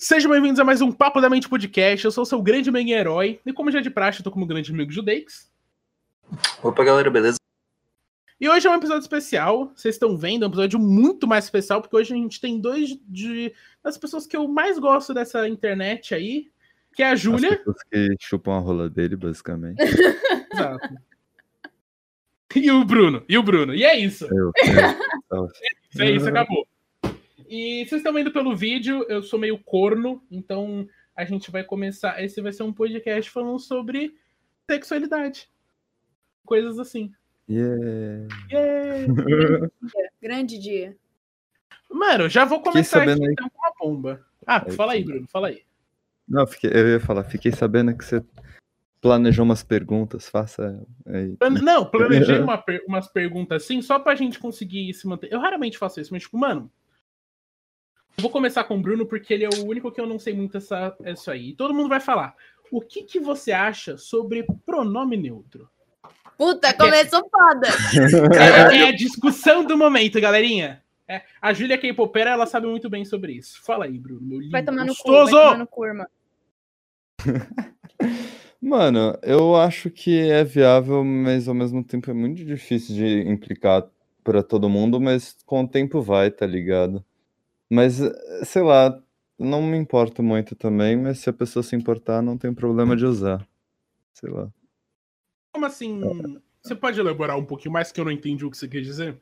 [0.00, 2.04] Sejam bem-vindos a mais um Papo da Mente Podcast.
[2.04, 3.40] Eu sou o seu grande mega herói.
[3.44, 5.50] E como já de praxe, eu tô como grande amigo Judeix.
[6.62, 7.36] Opa, galera, beleza?
[8.40, 9.72] E hoje é um episódio especial.
[9.74, 12.96] Vocês estão vendo, é um episódio muito mais especial, porque hoje a gente tem dois
[13.08, 16.48] de, das pessoas que eu mais gosto dessa internet aí,
[16.94, 17.50] que é a Júlia.
[17.50, 19.78] As pessoas que chupam a rola dele, basicamente.
[20.54, 20.94] Exato.
[22.54, 23.74] E o Bruno, e o Bruno.
[23.74, 24.26] E é isso.
[24.32, 24.52] Eu,
[25.32, 25.48] eu,
[25.98, 26.64] É isso, acabou.
[27.48, 30.86] E vocês estão vendo pelo vídeo, eu sou meio corno, então
[31.16, 32.22] a gente vai começar.
[32.22, 34.14] Esse vai ser um podcast falando sobre
[34.70, 35.48] sexualidade.
[36.44, 37.10] Coisas assim.
[37.48, 38.28] Yeah.
[38.50, 39.06] Yeah.
[40.20, 40.96] Grande dia.
[41.90, 44.26] Mano, já vou começar aqui sabendo aí- então com uma bomba.
[44.46, 45.04] Ah, Aí fala aí.
[45.04, 45.62] Bruno, fala aí.
[46.28, 48.22] Não, fiquei- eu ia falar, fiquei sabendo que você
[49.00, 51.34] planejou umas perguntas, faça aí.
[51.62, 55.32] Não, planejei uma umas perguntas assim, só pra gente conseguir se manter.
[55.32, 56.70] Eu raramente faço isso, mas tipo, mano.
[58.18, 60.34] Eu vou começar com o Bruno, porque ele é o único que eu não sei
[60.34, 61.50] muito essa, isso aí.
[61.50, 62.34] E todo mundo vai falar.
[62.68, 65.70] O que, que você acha sobre pronome neutro?
[66.36, 67.68] Puta, começou foda.
[68.36, 70.82] É, é a discussão do momento, galerinha.
[71.06, 73.62] É, a Júlia K-Popera, ela sabe muito bem sobre isso.
[73.62, 74.20] Fala aí, Bruno.
[74.20, 75.40] Meu lindo, Vai tomar no cu, vai gostoso!
[75.40, 76.06] tomar no cu, irmão.
[78.60, 83.88] Mano, eu acho que é viável, mas ao mesmo tempo é muito difícil de implicar
[84.24, 87.04] pra todo mundo, mas com o tempo vai, tá ligado?
[87.70, 89.00] Mas, eh, sei lá,
[89.38, 93.04] não me importo muito também, mas se a pessoa se importar, não tem problema de
[93.04, 93.46] usar.
[94.12, 94.50] Sei lá.
[95.52, 96.00] Como assim?
[96.62, 99.20] Você pode elaborar um pouquinho mais que eu não entendi o que você quer dizer?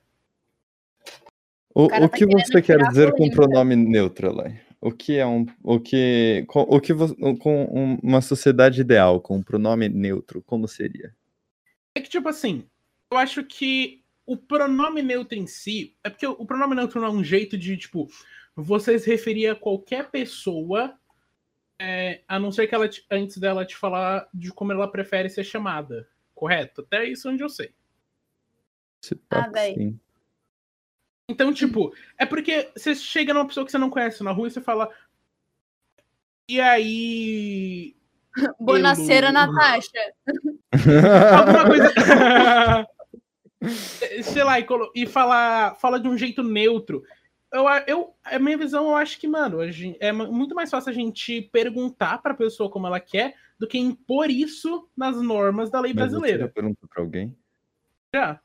[1.75, 3.37] O, cara o tá que você quer dizer com polêmica.
[3.37, 4.61] pronome neutro, Elaine?
[4.81, 5.45] O que é um.
[5.63, 6.45] O que.
[6.49, 6.95] Com, o que
[7.39, 11.15] com um- uma sociedade ideal, com um pronome neutro, como seria?
[11.95, 12.65] É que, tipo assim,
[13.11, 15.97] eu acho que o pronome neutro em si.
[16.03, 18.09] É porque o pronome neutro não é um jeito de, tipo,
[18.55, 20.99] você se referir a qualquer pessoa,
[21.79, 25.31] é, a não ser que ela te- antes dela te falar de como ela prefere
[25.31, 26.09] ser chamada.
[26.35, 26.83] Correto?
[26.83, 27.73] Até isso onde eu sei.
[29.01, 29.99] Se Ah, sim.
[31.29, 34.51] Então, tipo, é porque você chega numa pessoa que você não conhece na rua e
[34.51, 34.91] você fala.
[36.49, 37.97] E aí.
[38.61, 39.35] Bonaceira, Elu.
[39.35, 40.15] Natasha.
[41.39, 41.95] alguma coisa.
[44.23, 47.03] Sei lá, e, colo- e falar fala de um jeito neutro.
[47.53, 50.71] Eu, a- eu, a minha visão, eu acho que, mano, a gen- é muito mais
[50.71, 55.71] fácil a gente perguntar pra pessoa como ela quer do que impor isso nas normas
[55.71, 56.49] da lei Mas você já brasileira.
[56.49, 57.35] perguntou pra alguém?
[58.15, 58.33] Já.
[58.33, 58.41] A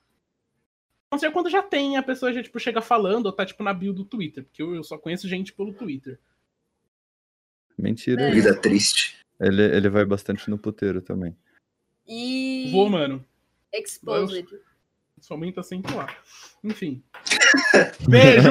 [1.16, 3.74] não ser quando já tem, a pessoa já, tipo, chega falando ou tá, tipo, na
[3.74, 4.46] bio do Twitter.
[4.46, 6.18] Porque eu, eu só conheço gente pelo Twitter.
[7.78, 8.22] Mentira.
[8.24, 8.32] É.
[8.32, 9.18] Vida triste.
[9.40, 11.36] Ele, ele vai bastante no puteiro também.
[12.08, 12.70] E.
[12.72, 13.26] Vou, mano.
[13.74, 14.48] Exposed.
[15.22, 16.08] Sua mãe tá sempre lá.
[16.64, 17.02] Enfim.
[18.10, 18.50] Beijo!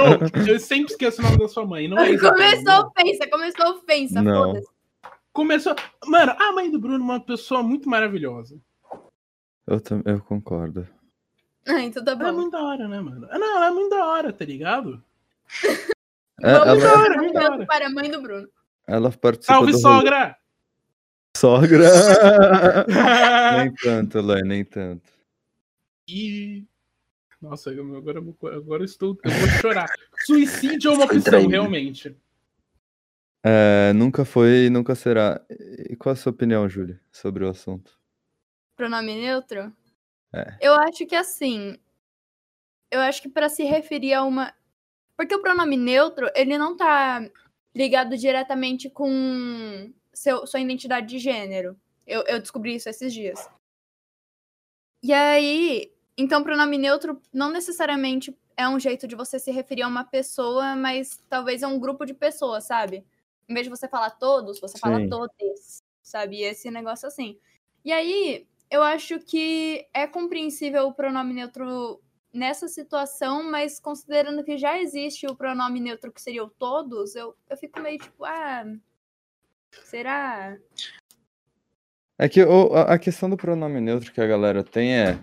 [0.48, 1.88] Eu sempre esqueço o nome da sua mãe.
[1.88, 2.28] Não é isso.
[2.28, 4.68] Começou a ofensa, começou a ofensa, foda-se.
[5.32, 5.74] Começou.
[6.06, 8.56] Mano, a mãe do Bruno é uma pessoa muito maravilhosa.
[9.66, 10.88] Eu, tam- eu concordo.
[11.68, 12.38] Ah, então tá Ela é bom.
[12.38, 13.28] muito da hora, né, mano?
[13.30, 15.02] Ah, Não, ela é muito da hora, tá ligado?
[16.42, 17.66] É, Vamos ela, hora, muito da hora.
[17.66, 18.48] para a mãe do Bruno.
[18.86, 20.36] ela participa Salve, do rolê- sogra!
[21.36, 22.86] Sogra!
[23.58, 25.02] nem tanto, Elaine, nem tanto.
[26.10, 26.66] E.
[27.40, 29.16] Nossa, agora, eu vou- agora eu estou.
[29.24, 29.86] Eu vou chorar.
[30.26, 32.14] Suicídio é uma opção, realmente.
[33.42, 35.40] É, nunca foi e nunca será.
[35.88, 37.98] E qual a sua opinião, Júlia, sobre o assunto?
[38.76, 39.72] Pronome neutro?
[40.34, 40.56] É.
[40.60, 41.78] Eu acho que assim.
[42.90, 44.52] Eu acho que pra se referir a uma.
[45.16, 47.26] Porque o pronome neutro, ele não tá
[47.74, 51.78] ligado diretamente com seu, sua identidade de gênero.
[52.06, 53.48] Eu, eu descobri isso esses dias.
[55.02, 55.90] E aí.
[56.20, 60.76] Então, pronome neutro não necessariamente é um jeito de você se referir a uma pessoa,
[60.76, 63.06] mas talvez é um grupo de pessoas, sabe?
[63.48, 65.08] Em vez de você falar todos, você fala Sim.
[65.08, 66.36] todes, sabe?
[66.36, 67.38] E esse negócio assim.
[67.82, 74.58] E aí, eu acho que é compreensível o pronome neutro nessa situação, mas considerando que
[74.58, 78.64] já existe o pronome neutro que seria o todos, eu, eu fico meio tipo, ah.
[79.84, 80.58] Será?
[82.18, 85.18] É que o- a a questão do pronome neutro que a galera tem é.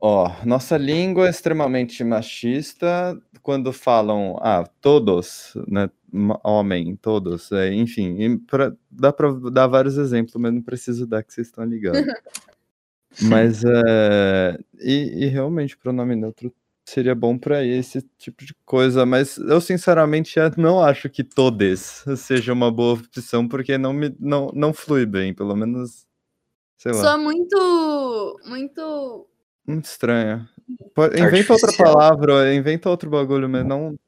[0.00, 5.90] Ó, nossa língua é extremamente machista quando falam, ah, todos, né?
[6.42, 11.34] Homem, todos, é, enfim, pra, dá pra dar vários exemplos, mas não preciso dar que
[11.34, 12.00] vocês estão ligados.
[13.22, 14.58] Mas é.
[14.78, 16.52] E, e realmente, pronome neutro
[16.88, 22.52] seria bom pra esse tipo de coisa, mas eu sinceramente não acho que todes seja
[22.52, 26.06] uma boa opção, porque não me não, não flui bem, pelo menos.
[26.78, 27.00] Sei lá.
[27.00, 28.40] Soa muito.
[28.46, 29.26] Muito.
[29.68, 30.48] Muito estranho.
[31.16, 33.98] Inventa outra palavra, inventa outro bagulho, mas não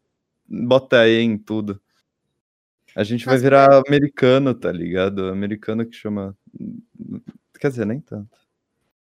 [0.48, 1.80] bota aí em tudo.
[2.96, 5.26] A gente vai virar americano, tá ligado?
[5.28, 6.36] Americano que chama.
[7.60, 8.36] Quer dizer, nem tanto.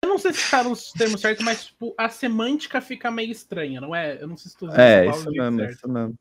[0.05, 3.81] Eu não sei se tá nos termos certos, mas tipo, a semântica fica meio estranha,
[3.81, 4.23] não é?
[4.23, 5.73] Eu não sei se dizendo É, isso mesmo, certo.
[5.73, 6.15] isso mesmo.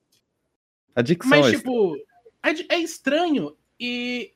[0.95, 1.95] A dicção Mas, é tipo,
[2.43, 4.31] é, é estranho e.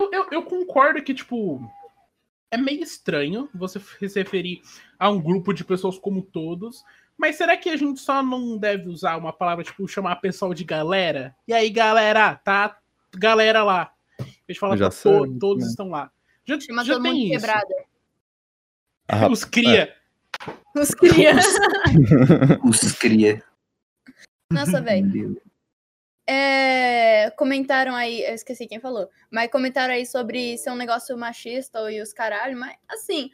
[0.00, 1.60] Eu, eu- eu concordo que, tipo,
[2.52, 4.62] é meio estranho você se referir
[4.98, 6.84] a um grupo de pessoas como todos.
[7.16, 10.64] Mas será que a gente só não deve usar uma palavra, tipo, chamar pessoal de
[10.64, 11.34] galera?
[11.48, 12.78] E aí, galera, tá?
[13.14, 13.92] Galera lá.
[14.20, 15.70] A gente fala Já sei, to- todos né?
[15.70, 16.10] estão lá.
[16.44, 17.40] Já, Chama já tem isso.
[17.40, 17.74] quebrada.
[19.08, 19.94] Ah, Os cria.
[20.74, 21.54] Os crianças.
[22.64, 23.42] Os cria.
[24.50, 25.40] Nossa, velho.
[26.26, 31.90] É, comentaram aí, eu esqueci quem falou, mas comentaram aí sobre ser um negócio machista
[31.90, 33.30] e os caralho, mas assim,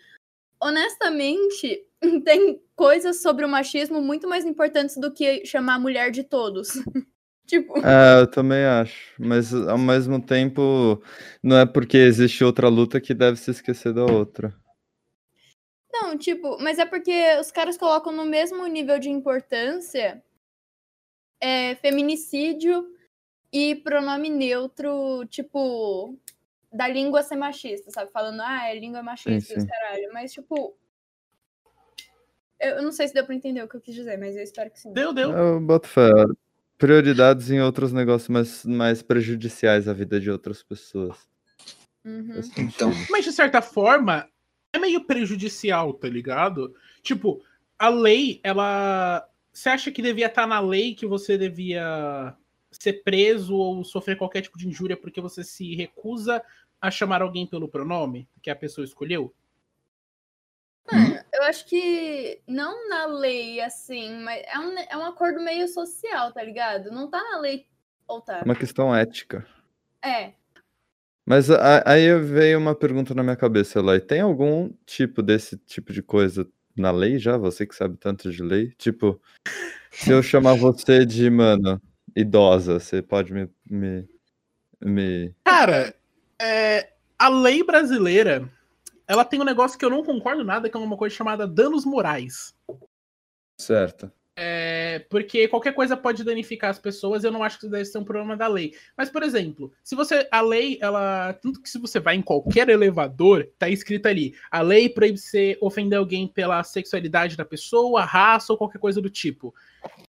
[0.60, 1.84] honestamente,
[2.24, 6.68] tem coisas sobre o machismo muito mais importantes do que chamar a mulher de todos.
[7.46, 9.14] tipo, É, eu também acho.
[9.18, 11.02] Mas ao mesmo tempo,
[11.42, 14.54] não é porque existe outra luta que deve se esquecer da outra.
[15.92, 20.22] não, tipo, mas é porque os caras colocam no mesmo nível de importância
[21.40, 22.86] é, feminicídio
[23.52, 26.16] e pronome neutro, tipo,
[26.72, 28.10] da língua ser machista, sabe?
[28.10, 29.68] Falando, ah, é língua machista e os sim.
[29.68, 30.10] caralho.
[30.12, 30.76] Mas, tipo.
[32.60, 34.70] Eu não sei se deu pra entender o que eu quis dizer, mas eu espero
[34.70, 34.92] que sim.
[34.92, 35.30] Deu, deu.
[35.30, 36.10] Eu boto fé.
[36.76, 41.16] Prioridades em outros negócios mais, mais prejudiciais à vida de outras pessoas.
[42.04, 42.40] Uhum.
[42.56, 42.90] Então.
[43.10, 44.28] Mas de certa forma,
[44.72, 46.74] é meio prejudicial, tá ligado?
[47.02, 47.42] Tipo,
[47.78, 49.28] a lei, ela.
[49.58, 52.32] Você acha que devia estar na lei que você devia
[52.70, 56.40] ser preso ou sofrer qualquer tipo de injúria porque você se recusa
[56.80, 59.34] a chamar alguém pelo pronome que a pessoa escolheu?
[60.90, 65.66] Mano, eu acho que não na lei, assim, mas é um, é um acordo meio
[65.66, 66.92] social, tá ligado?
[66.92, 67.66] Não tá na lei.
[68.06, 68.38] Ou tá?
[68.38, 69.44] É uma questão ética.
[70.00, 70.34] É.
[71.26, 74.00] Mas a- aí veio uma pergunta na minha cabeça, Eloy.
[74.00, 76.48] Tem algum tipo desse tipo de coisa
[76.80, 77.36] na lei já?
[77.36, 78.72] Você que sabe tanto de lei?
[78.78, 79.20] Tipo,
[79.90, 81.80] se eu chamar você de, mano,
[82.14, 83.48] idosa, você pode me.
[83.68, 84.08] me,
[84.80, 85.34] me...
[85.44, 85.94] Cara,
[86.40, 88.48] é, a lei brasileira,
[89.06, 91.84] ela tem um negócio que eu não concordo nada, que é uma coisa chamada danos
[91.84, 92.54] morais.
[93.60, 94.10] Certo.
[94.40, 97.98] É, porque qualquer coisa pode danificar as pessoas, eu não acho que isso deve ser
[97.98, 98.72] um problema da lei.
[98.96, 100.28] Mas, por exemplo, se você.
[100.30, 101.32] A lei, ela.
[101.32, 105.58] Tanto que se você vai em qualquer elevador, tá escrito ali: a lei proíbe você
[105.60, 109.52] ofender alguém pela sexualidade da pessoa, raça ou qualquer coisa do tipo.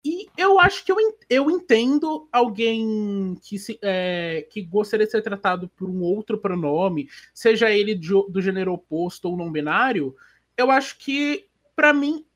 [0.05, 0.97] E eu acho que eu,
[1.31, 7.09] eu entendo alguém que, se, é, que gostaria de ser tratado por um outro pronome,
[7.33, 10.15] seja ele de- do gênero oposto ou não binário.
[10.55, 12.27] Eu acho que, pra mim,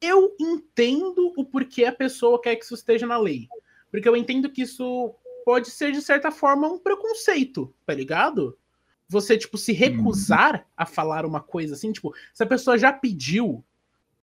[0.00, 3.48] eu entendo o porquê a pessoa quer que isso esteja na lei.
[3.90, 8.56] Porque eu entendo que isso pode ser, de certa forma, um preconceito, tá ligado?
[9.08, 13.62] Você, tipo, se recusar a falar uma coisa assim, tipo, se a pessoa já pediu,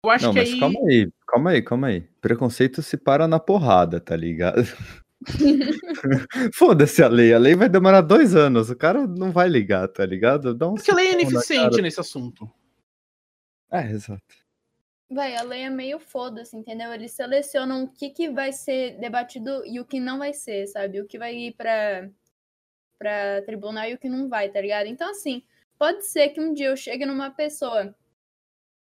[0.04, 0.60] eu acho Não, que mas aí.
[0.60, 2.02] calma aí, calma aí, calma aí.
[2.22, 4.62] Preconceito se para na porrada, tá ligado?
[6.54, 10.06] Foda-se a lei, a lei vai demorar dois anos, o cara não vai ligar, tá
[10.06, 10.54] ligado?
[10.54, 12.50] Dá um Porque a lei é ineficiente nesse assunto.
[13.72, 14.44] É, exato.
[15.10, 16.92] Véi, a lei é meio foda-se, entendeu?
[16.92, 21.00] Eles selecionam o que, que vai ser debatido e o que não vai ser, sabe?
[21.00, 22.10] O que vai ir pra,
[22.98, 24.88] pra tribunal e o que não vai, tá ligado?
[24.88, 25.44] Então, assim,
[25.78, 27.95] pode ser que um dia eu chegue numa pessoa,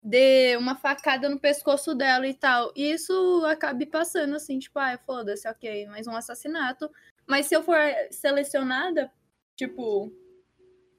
[0.00, 4.96] dê uma facada no pescoço dela e tal, e isso acabe passando assim, tipo, ah,
[5.04, 6.88] foda-se, ok, mais um assassinato.
[7.26, 7.78] Mas se eu for
[8.12, 9.10] selecionada,
[9.56, 10.12] tipo,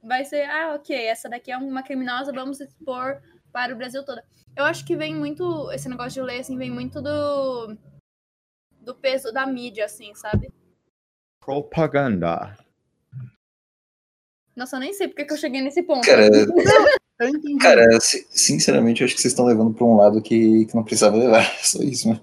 [0.04, 3.22] vai ser, ah, ok, essa daqui é uma criminosa, vamos expor
[3.56, 4.22] para o Brasil todo.
[4.54, 7.78] Eu acho que vem muito, esse negócio de lei, assim, vem muito do,
[8.82, 10.52] do peso da mídia, assim, sabe?
[11.40, 12.58] Propaganda.
[14.54, 16.06] Nossa, eu nem sei porque que eu cheguei nesse ponto.
[16.06, 16.28] Cara,
[17.62, 20.84] cara, si- sinceramente, eu acho que vocês estão levando pra um lado que, que não
[20.84, 21.46] precisava levar.
[21.64, 22.20] Só isso, né?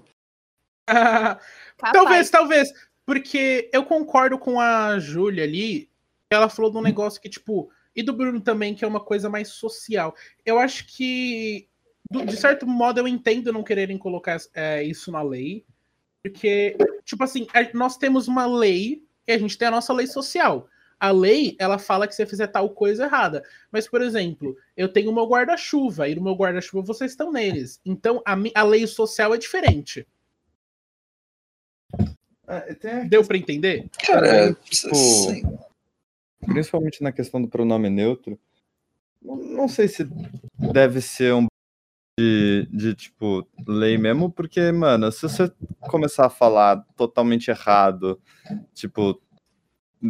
[1.81, 2.71] Ah, talvez, talvez.
[3.05, 5.89] Porque eu concordo com a Júlia ali.
[6.31, 7.69] Ela falou de um negócio que, tipo.
[7.95, 10.15] E do Bruno também, que é uma coisa mais social.
[10.45, 11.67] Eu acho que,
[12.09, 15.63] do- de certo modo, eu entendo não quererem colocar é, isso na lei.
[16.23, 20.07] Porque, tipo assim, a- nós temos uma lei e a gente tem a nossa lei
[20.07, 20.67] social.
[20.99, 23.43] A lei, ela fala que você fizer tal coisa errada.
[23.71, 27.79] Mas, por exemplo, eu tenho o meu guarda-chuva, e no meu guarda-chuva vocês estão neles.
[27.85, 30.07] Então, a, a lei social é diferente.
[33.09, 33.89] Deu pra entender?
[34.05, 34.95] Cara, É, tipo,
[36.45, 38.39] Principalmente na questão do pronome neutro.
[39.21, 40.07] Não, sei se
[40.73, 41.47] deve ser um
[42.19, 48.21] de, de, tipo, lei mesmo, porque, mano, se você começar a falar totalmente errado,
[48.73, 49.19] tipo,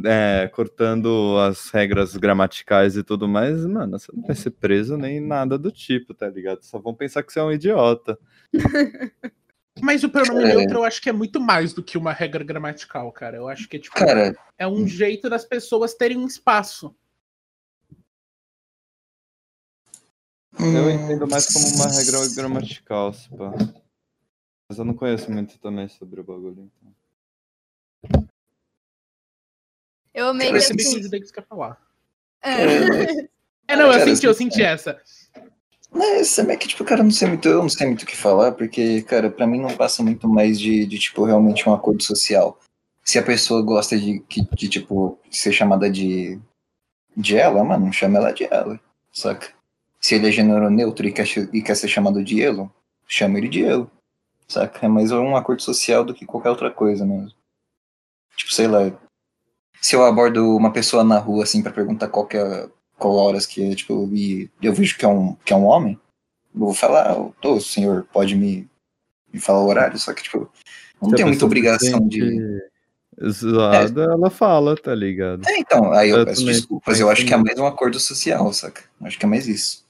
[0.04, 5.20] é, cortando as regras gramaticais e tudo mais, mano, você não vai ser preso nem
[5.20, 6.64] nada do tipo, tá ligado?
[6.64, 8.18] Só vão pensar que você é um idiota.
[9.82, 10.56] Mas o pronome É.
[10.56, 13.38] neutro eu acho que é muito mais do que uma regra gramatical, cara.
[13.38, 13.96] Eu acho que é tipo.
[13.96, 16.96] Cara, É um jeito das pessoas terem um espaço.
[20.60, 23.52] Eu entendo mais como uma regra gramatical, se pá.
[24.70, 26.72] Mas eu não conheço muito também sobre o bagulho.
[28.04, 28.28] Então.
[30.14, 31.48] Eu amei que Percebi que o assim.
[31.50, 31.82] Falar.
[32.42, 33.34] É.
[33.68, 35.02] É, não, eu Cara, senti, eu assim, senti essa.
[35.94, 38.52] Mas também que, tipo, cara, não sei muito, eu não sei muito o que falar,
[38.54, 42.60] porque, cara, pra mim não passa muito mais de, de tipo, realmente um acordo social.
[43.04, 46.40] Se a pessoa gosta de, que- de tipo, ser chamada de,
[47.16, 48.80] de ela, mano, chama ela de ela,
[49.12, 49.54] saca?
[50.00, 52.72] Se ele é gênero neutro e quer, e quer ser chamado de elo,
[53.08, 53.90] chama ele de elo,
[54.48, 54.86] saca?
[54.86, 57.32] É mais um acordo social do que qualquer outra coisa mesmo.
[58.36, 58.80] Tipo, sei lá,
[59.82, 62.70] se eu abordo uma pessoa na rua, assim, pra perguntar qual que é,
[63.10, 66.00] horas que é, tipo, e eu vejo que é um, que é um homem,
[66.54, 68.70] eu vou falar, ô, senhor, pode me,
[69.32, 70.52] me falar o horário, só que, tipo,
[71.02, 72.62] não tem muita obrigação de...
[73.30, 75.48] Zoada, ela fala, tá ligado?
[75.48, 78.52] É, então, aí eu, Eu peço desculpas, eu acho que é mais um acordo social,
[78.52, 78.84] saca?
[79.00, 79.86] Eu acho que é mais isso.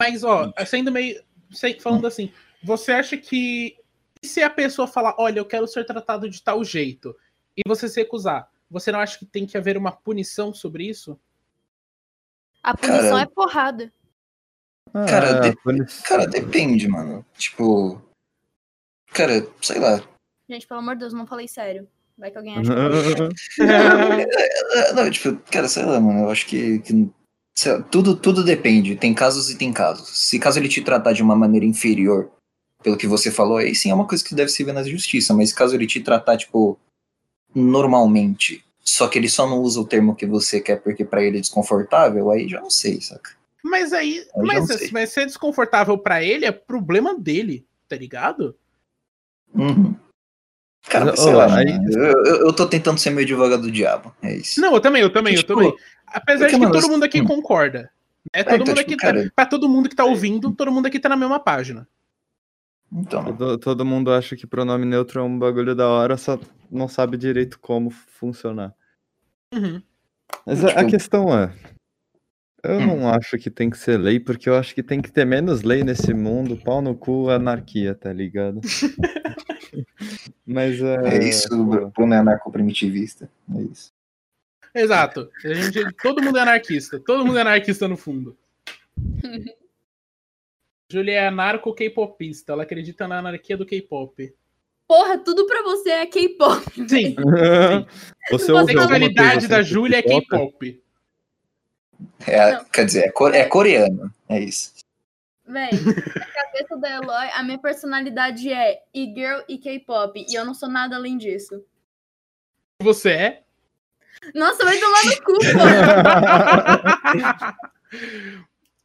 [0.00, 1.20] Mas, ó, sendo meio.
[1.50, 3.76] sei- Falando assim, você acha que.
[4.22, 7.16] e Se a pessoa falar, olha, eu quero ser tratado de tal jeito,
[7.56, 11.18] e você se recusar, você não acha que tem que haver uma punição sobre isso?
[12.62, 13.92] A punição Cara- é porrada.
[14.92, 16.02] Ah, Cara, é, de- punição.
[16.04, 17.24] Cara, depende, mano.
[17.36, 18.00] Tipo.
[19.12, 20.02] Cara, sei lá.
[20.48, 21.88] Gente, pelo amor de Deus, não falei sério.
[22.18, 23.64] Vai que alguém acha que
[24.94, 26.20] Não, tipo, cara, sei lá, mano.
[26.24, 26.80] Eu acho que.
[26.80, 27.08] que
[27.56, 28.96] sei lá, tudo, tudo depende.
[28.96, 30.08] Tem casos e tem casos.
[30.18, 32.30] Se caso ele te tratar de uma maneira inferior,
[32.82, 35.32] pelo que você falou, aí sim é uma coisa que deve se ver na justiça.
[35.34, 36.78] Mas caso ele te tratar, tipo,
[37.54, 41.38] normalmente, só que ele só não usa o termo que você quer porque pra ele
[41.38, 43.30] é desconfortável, aí já não sei, saca?
[43.62, 44.18] Mas aí.
[44.34, 48.56] Eu já Mas, mas ser desconfortável pra ele é problema dele, tá ligado?
[49.54, 49.94] Uhum.
[50.88, 53.70] Cara, Mas, sei ó, lá, aí- eu, eu, eu tô tentando ser meu advogado do
[53.70, 54.14] diabo.
[54.22, 54.60] É isso.
[54.60, 55.74] Não, eu também, eu também, eu Tipo, também.
[56.06, 57.26] Apesar de que mano, todo mundo aqui hum.
[57.26, 57.90] concorda.
[58.32, 60.52] É, É, todo então, mundo tipo, aqui cara- tá, pra todo mundo que tá ouvindo,
[60.52, 61.86] todo mundo aqui tá na mesma página.
[62.92, 66.38] Então, Todo, todo mundo acha que pronome neutro é um bagulho da hora, só
[66.70, 68.74] não sabe direito como funcionar.
[69.52, 69.82] Uhum.
[70.46, 71.52] Mas a, a Tipo- questão é.
[72.62, 72.86] Eu Hum.
[72.98, 75.62] não acho que tem que ser lei, porque eu acho que tem que ter menos
[75.62, 78.60] lei nesse mundo, pau no cu, anarquia, tá ligado?
[80.46, 81.16] Mas é.
[81.16, 83.30] é isso, o Bruno é anarco-primitivista.
[83.56, 83.92] É isso.
[84.74, 85.30] Exato.
[85.44, 87.00] A gente, todo mundo é anarquista.
[87.00, 88.36] Todo mundo é anarquista no fundo.
[90.92, 92.52] Julia é anarco-K-popista.
[92.52, 94.34] Ela acredita na anarquia do K-pop.
[94.90, 96.64] Porra, tudo pra você é K-pop.
[96.88, 97.14] Sim,
[98.28, 100.82] Você a sexualidade da sem Júlia é K-pop?
[102.26, 104.12] É, quer dizer, é, é coreano.
[104.28, 104.72] É isso.
[105.46, 110.26] Véi, na cabeça da Eloy, a minha personalidade é e-girl e K-pop.
[110.28, 111.64] E eu não sou nada além disso.
[112.82, 113.42] Você é?
[114.34, 115.38] Nossa, vai tomar no cu, pô.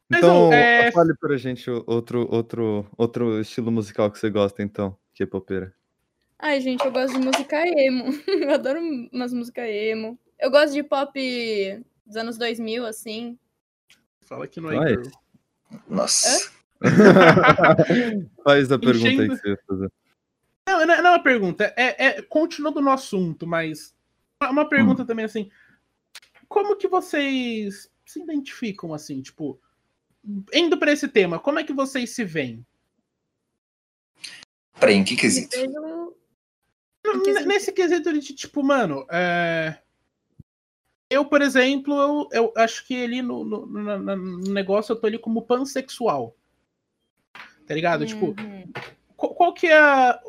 [0.08, 4.96] Mas, Então, é- fale pra gente outro, outro, outro estilo musical que você gosta, então,
[5.12, 5.74] K-popeira.
[6.38, 8.04] Ai, gente, eu gosto de música emo.
[8.28, 8.80] Eu adoro
[9.12, 10.18] umas músicas emo.
[10.38, 11.18] Eu gosto de pop
[12.04, 13.38] dos anos 2000, assim.
[14.22, 15.02] Fala que não é girl.
[15.88, 16.52] Nossa.
[18.44, 19.92] Faz a pergunta aí Enchendo- que você ia fazer.
[20.68, 21.72] Não, não, não é uma pergunta.
[21.76, 23.94] É, é continuando no assunto, mas
[24.42, 25.50] uma- uma pergunta também assim.
[26.48, 29.58] Como que vocês se identificam assim, tipo,
[30.52, 32.64] indo pra esse tema, como é que vocês se veem?
[34.78, 35.56] Peraí, em que Me quesito?
[35.56, 36.14] vejo-
[37.14, 37.48] N- que sentido?
[37.48, 39.78] Nesse quesito de tipo, mano, é,
[41.08, 45.06] eu, por exemplo, eu, eu acho que ali no, no, na- no negócio eu tô
[45.06, 46.34] ali como pansexual.
[47.66, 48.06] Tá ligado?
[48.06, 48.72] Tipo, Uhum.
[49.16, 50.20] qual, qual que é a.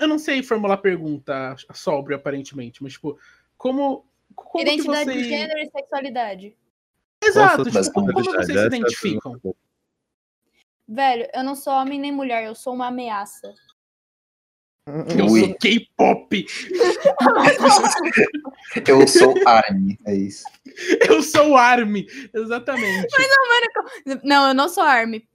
[0.00, 3.18] Eu não sei formular pergunta sóbrio, aparentemente, mas, tipo,
[3.56, 4.06] como.
[4.34, 5.22] como que Identidade vocês...
[5.22, 6.56] de gênero e sexualidade.
[7.22, 9.40] Exato, tipo, como, vocês se é identificam?
[10.86, 13.52] Velho, eu não sou homem nem mulher, eu sou uma ameaça.
[15.16, 15.40] Eu Ui.
[15.40, 16.46] sou K-pop!
[18.86, 20.44] Eu sou Army, é isso.
[21.08, 22.06] Eu sou Army!
[22.34, 23.06] Exatamente.
[24.24, 25.26] Não, eu não sou army.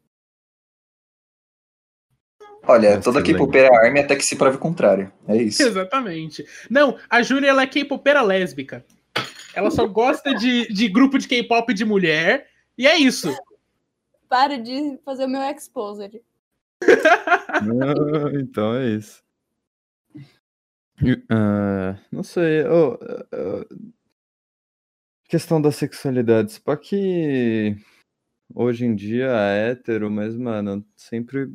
[2.66, 5.12] Olha, toda que K-popera é Army até que se prove o contrário.
[5.28, 5.62] É isso.
[5.62, 6.46] Exatamente.
[6.70, 8.86] Não, a Júlia ela é K-popera lésbica.
[9.54, 12.48] Ela só gosta de, de grupo de K-pop de mulher.
[12.78, 13.36] E é isso.
[14.30, 16.22] Para de fazer o meu exposed.
[17.50, 17.62] Ah,
[18.40, 19.23] então é isso.
[21.30, 22.62] Ah, não sei.
[22.62, 23.76] ah, ah,
[25.28, 26.54] questão da sexualidade.
[26.54, 27.76] Só que
[28.54, 31.52] hoje em dia é hétero, mas, mano, sempre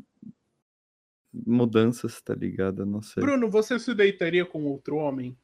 [1.33, 2.85] mudanças, tá ligado?
[2.85, 3.23] Não sei.
[3.23, 5.37] Bruno, você se deitaria com outro homem?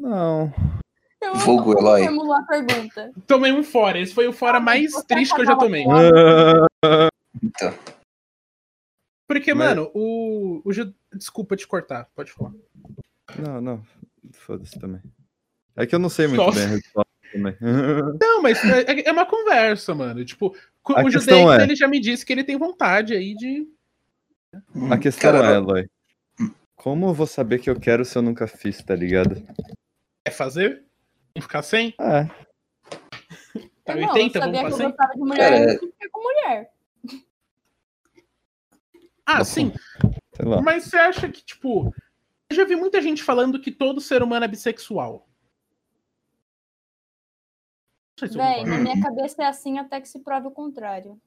[0.00, 0.52] Não.
[1.22, 2.04] Eu amo Eloy.
[2.04, 3.12] formular a pergunta.
[3.26, 3.98] Tomei um fora.
[3.98, 5.84] Esse foi o fora mais triste que eu já tomei.
[7.42, 7.74] Então,
[9.26, 10.70] Porque, Mas- mano, o, o.
[11.16, 12.52] Desculpa te cortar, pode falar.
[13.38, 13.82] Não, não.
[14.32, 15.00] Foda-se também.
[15.76, 16.58] É que eu não sei muito Nossa.
[16.58, 17.56] bem a resposta também.
[18.20, 20.24] Não, mas é, é uma conversa, mano.
[20.24, 20.54] Tipo,
[20.94, 21.28] A o Judex,
[21.60, 23.66] é- ele já me disse que ele tem vontade aí de.
[24.90, 25.88] A questão cara, é, Eloy.
[26.76, 29.42] Como eu vou saber que eu quero se eu nunca fiz, tá ligado?
[30.24, 30.84] Quer fazer?
[31.34, 31.92] Vamos ficar sem?
[32.00, 32.24] É.
[33.84, 34.86] Tá Irmão, 80, eu sabia que eu 100?
[34.88, 36.70] gostava de mulher, Cara, eu com mulher.
[39.26, 39.54] Ah, Nossa.
[39.54, 39.72] sim.
[40.34, 40.60] Sei lá.
[40.60, 41.94] Mas você acha que, tipo.
[42.50, 45.26] Eu já vi muita gente falando que todo ser humano é bissexual.
[48.18, 51.20] Se Véi, na minha cabeça é assim até que se prove o contrário.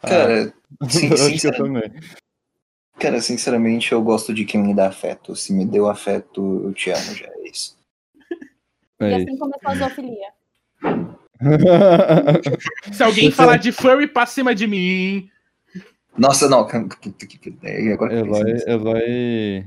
[0.00, 0.52] Cara,
[0.88, 2.10] sim, que eu sinceramente, também.
[2.98, 5.34] cara, sinceramente, eu gosto de quem me dá afeto.
[5.34, 7.78] Se me deu afeto, eu te amo, já é isso.
[9.00, 10.32] E É assim começou a zoofilia.
[12.92, 15.30] Se alguém falar de furry pra cima de mim.
[16.20, 16.66] Nossa, não.
[16.66, 18.68] Puta que é, Agora eu pensei Eloy, nisso.
[18.68, 19.66] Eloy,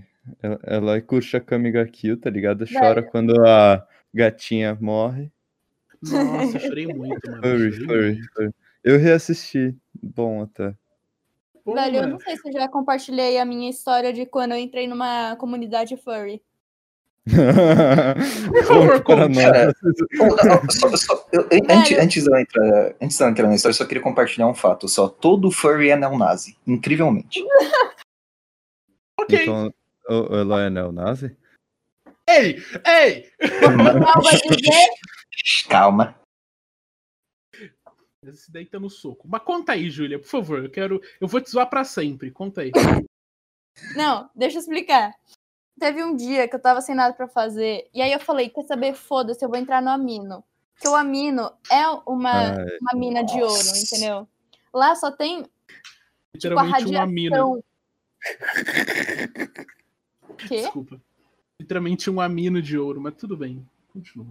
[0.68, 2.66] Eloy curte a Kamiga Kill, tá ligado?
[2.72, 3.84] Chora quando a
[4.14, 5.32] gatinha morre.
[6.02, 7.42] Nossa, eu chorei muito, mano.
[7.42, 8.54] Furry, furry.
[8.84, 9.76] Eu reassisti.
[10.02, 10.76] Bom até.
[11.66, 14.86] Velho, eu não sei se eu já compartilhei a minha história de quando eu entrei
[14.88, 16.40] numa comunidade furry.
[19.06, 19.38] Conte, nós.
[19.38, 19.74] cara.
[20.18, 21.48] Pô, não, só- só- eu-
[22.00, 24.54] antes, de eu entrar, antes de eu entrar na história, eu só queria compartilhar um
[24.54, 24.90] fato.
[24.90, 26.58] Só todo furry é neonazi.
[26.68, 27.42] Incrivelmente.
[29.20, 29.44] Ok.
[29.44, 29.72] Então,
[30.10, 31.38] Eloy é neonazi?
[32.28, 33.32] Ei, ei!
[35.70, 36.20] Calma.
[38.34, 39.28] Se deita no soco.
[39.28, 40.64] Mas conta aí, Júlia, por favor.
[40.64, 41.00] Eu quero.
[41.22, 42.32] Eu vou te zoar pra sempre.
[42.32, 42.72] Conta aí.
[43.96, 45.14] Não, deixa eu explicar.
[45.80, 48.64] Teve um dia que eu tava sem nada pra fazer, e aí eu falei, quer
[48.64, 50.44] saber, foda-se, eu vou entrar no Amino.
[50.74, 53.80] Porque o Amino é uma, Ai, uma mina de ouro, Nossa.
[53.80, 54.28] entendeu?
[54.74, 55.50] Lá só tem, tipo,
[56.60, 57.36] a Literalmente um amino.
[57.36, 57.64] radiação.
[60.48, 60.62] Quê?
[60.62, 61.00] Desculpa.
[61.60, 63.66] Literalmente um amino de ouro, mas tudo bem.
[63.92, 64.28] Continua.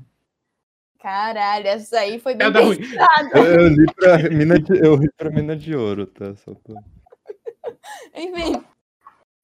[0.99, 3.31] Caralho, essa aí foi bem pensada.
[3.35, 6.35] eu, eu li pra mina de, eu ri pra mina de ouro, tá?
[6.37, 6.75] Só pra...
[8.15, 8.63] Enfim.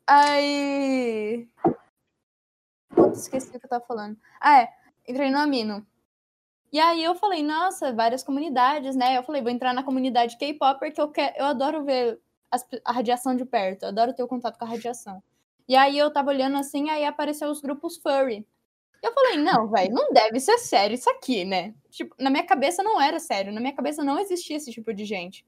[0.07, 1.49] Aí.
[2.91, 4.17] Putz, esqueci o que eu tava falando.
[4.41, 4.73] Ah, é.
[5.07, 5.87] Entrei no Amino.
[6.71, 9.17] E aí eu falei, nossa, várias comunidades, né?
[9.17, 12.21] Eu falei, vou entrar na comunidade K-pop porque eu, quero, eu adoro ver
[12.51, 13.85] as a radiação de perto.
[13.85, 15.23] Eu adoro ter o contato com a radiação.
[15.67, 18.47] E aí eu tava olhando assim, aí apareceu os grupos furry.
[19.03, 21.75] Eu falei, não, velho, não deve ser sério isso aqui, né?
[21.91, 23.53] Tipo, na minha cabeça não era sério.
[23.53, 25.47] Na minha cabeça não existia esse tipo de gente.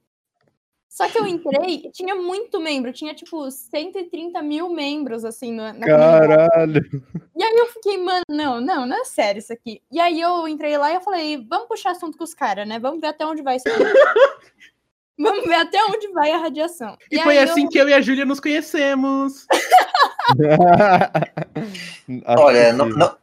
[0.90, 5.72] Só que eu entrei e tinha muito membro, tinha tipo 130 mil membros, assim, na,
[5.72, 6.50] na comunidade.
[6.50, 7.02] Caralho!
[7.36, 9.80] E aí eu fiquei, mano, não, não, não é sério isso aqui.
[9.88, 12.80] E aí eu entrei lá e eu falei, vamos puxar assunto com os caras, né?
[12.80, 13.78] Vamos ver até onde vai isso aqui.
[15.16, 16.98] vamos ver até onde vai a radiação.
[17.08, 19.46] E, foi aí assim que eu e a Júlia nos conhecemos.
[22.26, 23.16] Olha, não, não,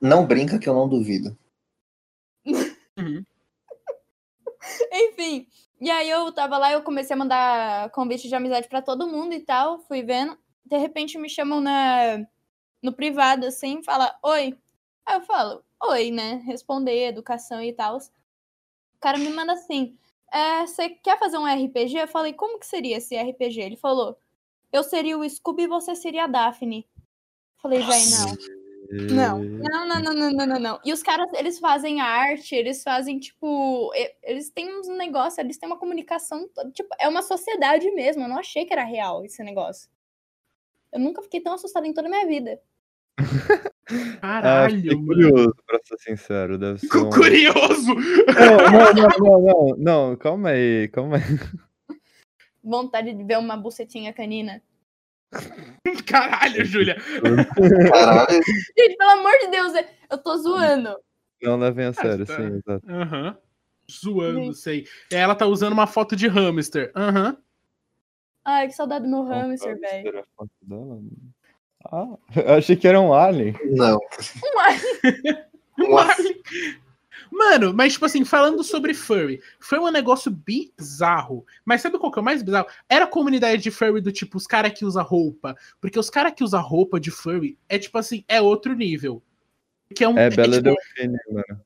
[0.00, 1.38] não brinca que eu não duvido.
[2.44, 3.24] Uhum.
[4.92, 5.46] Enfim.
[5.82, 9.34] E aí eu tava lá, eu comecei a mandar convite de amizade pra todo mundo
[9.34, 10.38] e tal, fui vendo.
[10.64, 12.24] De repente me chamam na
[12.80, 14.56] no privado assim, fala: "Oi".
[15.04, 16.34] Aí eu falo: "Oi", né?
[16.46, 17.96] Responder educação e tal.
[17.96, 19.98] O cara me manda assim:
[20.32, 24.16] é, "Você quer fazer um RPG?" Eu falei: "Como que seria esse RPG?" Ele falou:
[24.72, 26.88] "Eu seria o Scooby e você seria a Daphne".
[27.60, 28.61] Falei: "Véi, não".
[28.92, 30.80] Não, não, não, não, não, não, não, não.
[30.84, 33.90] E os caras, eles fazem arte, eles fazem, tipo,
[34.22, 38.22] eles têm uns negócios, eles têm uma comunicação, tipo, é uma sociedade mesmo.
[38.22, 39.88] Eu não achei que era real esse negócio.
[40.92, 42.60] Eu nunca fiquei tão assustada em toda a minha vida.
[44.22, 45.06] Ah, Caralho, mano.
[45.06, 46.56] curioso, pra ser sincero.
[46.56, 47.10] Deve ser um...
[47.10, 47.94] Curioso!
[47.94, 51.96] Não, não, não, não, não, não, calma aí, calma aí.
[52.64, 54.62] Vontade de ver uma bucetinha canina.
[56.06, 56.96] Caralho, Júlia.
[57.90, 58.42] Caralho,
[58.78, 59.72] Gente, pelo amor de Deus,
[60.10, 60.96] eu tô zoando.
[61.42, 62.36] Não levem a sério, tá.
[62.36, 62.90] sim, exato.
[62.90, 63.36] Aham.
[63.90, 64.58] Zoando, Gente.
[64.58, 64.86] sei.
[65.10, 66.92] Ela tá usando uma foto de hamster.
[66.94, 67.36] Aham.
[68.44, 70.24] Ai, que saudade do meu hamster, velho.
[71.84, 73.54] Ah, eu achei que era um alien.
[73.64, 73.98] não.
[73.98, 75.42] Um alien.
[75.78, 76.22] Nossa.
[76.22, 76.34] Mano,
[77.32, 81.46] Mano, mas tipo assim, falando sobre furry, foi um negócio bizarro.
[81.64, 82.66] Mas sabe qual que é o mais bizarro?
[82.86, 85.56] Era a comunidade de furry do tipo, os caras que usam roupa.
[85.80, 89.22] Porque os caras que usam roupa de furry é tipo assim, é outro nível.
[89.94, 91.64] Que é, um, É Bela tipo, Delfine, mano.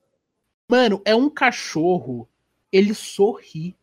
[0.68, 2.28] Mano, é um cachorro.
[2.70, 3.76] Ele sorri.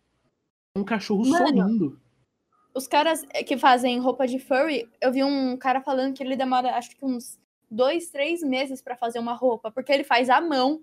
[0.74, 1.48] É um cachorro Mano.
[1.48, 2.02] sorrindo.
[2.74, 6.76] Os caras que fazem roupa de furry, eu vi um cara falando que ele demora
[6.76, 7.38] acho que uns
[7.70, 10.82] dois, três meses pra fazer uma roupa, porque ele faz à mão.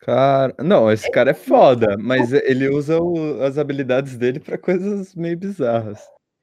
[0.00, 5.14] Cara, não, esse cara é foda, mas ele usa o- as habilidades dele pra coisas
[5.14, 6.00] meio bizarras.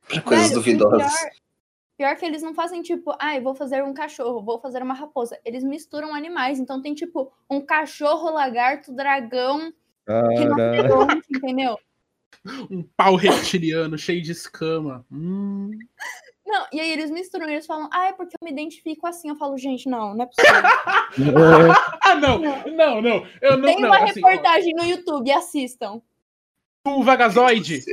[0.07, 1.13] Pra coisas Velho, e duvidosas.
[1.19, 1.31] Pior,
[1.97, 5.39] pior que eles não fazem tipo, ai, vou fazer um cachorro, vou fazer uma raposa.
[5.45, 6.59] Eles misturam animais.
[6.59, 9.73] Então tem tipo um cachorro, lagarto, dragão,
[10.05, 11.77] Cara, rinoceronte, entendeu?
[12.69, 15.05] Um pau reptiliano cheio de escama.
[15.11, 15.71] Hum.
[16.55, 19.27] Não, e aí eles misturam e eles falam, ah, é porque eu me identifico assim.
[19.27, 20.61] Eu falo, gente, não, não é possível.
[22.01, 22.39] Ah, não!
[22.39, 23.27] Não, não.
[23.41, 23.65] Eu não.
[23.65, 26.01] Tem não uma assim, reportagem no YouTube, assistam.
[26.85, 27.83] o Vagazoide.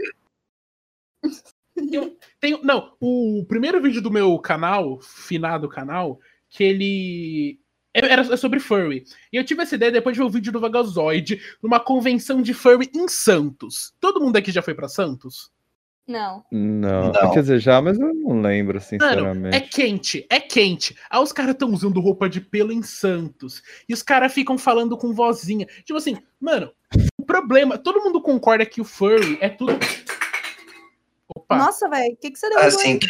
[1.90, 7.60] Eu tenho, não, o primeiro vídeo do meu canal, finado canal, que ele
[7.92, 9.04] era sobre furry.
[9.32, 12.54] E eu tive essa ideia depois de ver o vídeo do Vagazoide numa convenção de
[12.54, 13.92] furry em Santos.
[13.98, 15.50] Todo mundo aqui já foi pra Santos?
[16.06, 16.44] Não.
[16.50, 17.12] não.
[17.12, 17.30] Não.
[17.32, 19.56] Quer dizer, já, mas eu não lembro, Mano, sinceramente.
[19.56, 20.96] é quente, é quente.
[21.08, 23.62] Aí os caras estão usando roupa de pelo em Santos.
[23.88, 25.66] E os caras ficam falando com vozinha.
[25.84, 26.72] Tipo assim, mano,
[27.20, 27.78] o problema.
[27.78, 29.78] Todo mundo concorda que o furry é tudo.
[31.34, 31.56] Opa.
[31.56, 33.06] Nossa, velho, o que, que você derrubou Assim que,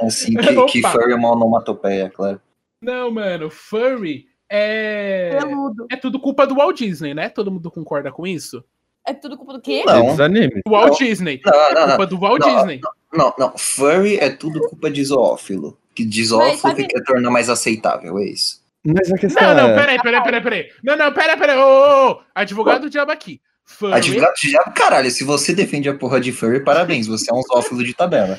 [0.00, 2.40] assim que, que furry é uma onomatopeia, claro.
[2.82, 5.38] Não, mano, furry é.
[5.40, 5.86] Peludo.
[5.90, 7.28] É tudo culpa do Walt Disney, né?
[7.28, 8.64] Todo mundo concorda com isso?
[9.06, 9.82] É tudo culpa do quê?
[9.86, 10.06] Não.
[10.06, 10.62] dos animes.
[10.66, 11.06] O Walt Não.
[11.06, 11.40] Disney.
[11.44, 11.88] Não, É não, não.
[11.88, 12.80] culpa do Walt Não, Disney.
[13.12, 13.52] Não, não.
[13.56, 15.78] Furry é tudo culpa de zoófilo.
[15.94, 18.62] Que de zoófilo sabe- que quer tornar mais aceitável, é isso.
[18.84, 19.74] Mas a questão Não, não, é.
[19.76, 20.68] peraí, peraí, peraí, peraí.
[20.82, 21.56] Não, não, peraí, peraí.
[21.56, 22.20] Ô, ô, ô.
[22.34, 23.40] Advogado do diabo aqui.
[23.64, 23.94] Furry.
[23.94, 27.40] Advogado de diabo, caralho, se você defende a porra de furry, parabéns, você é um
[27.42, 28.38] zoófilo de tabela.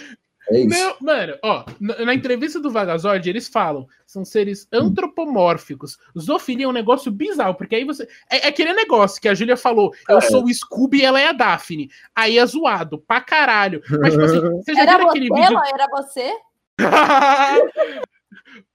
[0.50, 0.70] É isso.
[0.70, 5.98] Não, mano, ó, na, na entrevista do Vagazord, eles falam, são seres antropomórficos.
[6.18, 8.08] Zoofilia é um negócio bizarro, porque aí você.
[8.30, 11.28] É, é aquele negócio que a Júlia falou: eu sou o Scooby e ela é
[11.30, 11.90] a Daphne.
[12.16, 13.82] Aí é zoado, pra caralho.
[14.00, 15.44] Mas, tipo assim, você já Era viu você, aquele vídeo.
[15.44, 15.68] ela?
[15.68, 16.32] Era você?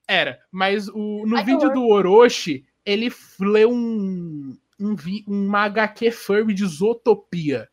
[0.08, 6.10] Era, mas o, no Ai, vídeo do Orochi, ele leu um, um, vi- uma HQ
[6.10, 7.68] furry de Zootopia.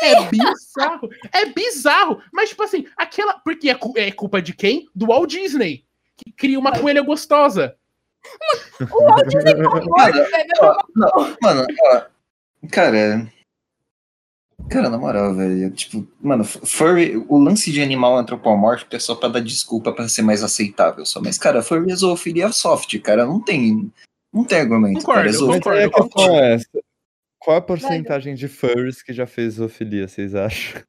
[0.00, 1.10] É bizarro.
[1.32, 2.22] É bizarro.
[2.32, 3.34] Mas, tipo assim, aquela.
[3.40, 4.88] Porque é, cu- é culpa de quem?
[4.94, 5.84] Do Walt Disney.
[6.16, 7.74] Que cria uma coelha gostosa.
[8.80, 9.70] O Walt Disney tá
[10.94, 11.66] Mano, mano,
[12.70, 13.32] cara.
[14.68, 15.70] Cara, na moral, velho.
[15.70, 20.22] Tipo, mano, furry, o lance de animal antropomórfico é só pra dar desculpa pra ser
[20.22, 21.20] mais aceitável só.
[21.20, 23.24] Mas, cara, furry é zoofilia soft, cara.
[23.26, 23.90] Não tem.
[24.32, 25.00] Não tem argumento.
[25.00, 26.58] Concordo, cara, é eu concordo, é.
[27.40, 30.82] Qual a porcentagem de furries que já fez zoofilia, vocês acham?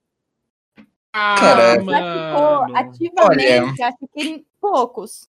[1.14, 2.78] Ah, Cara, Já ficou mano.
[2.78, 5.28] ativamente, acho que poucos.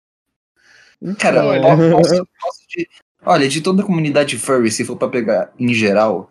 [1.19, 1.63] Cara, Olha.
[1.93, 2.89] posso- posso de-
[3.23, 6.31] olha, de toda a comunidade furry, se for pra pegar em geral,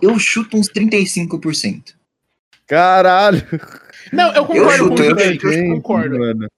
[0.00, 1.96] eu chuto uns 35%.
[2.66, 3.42] Caralho!
[4.12, 6.18] Não, eu concordo chuto, com eu Eu concordo.
[6.18, 6.48] Mano.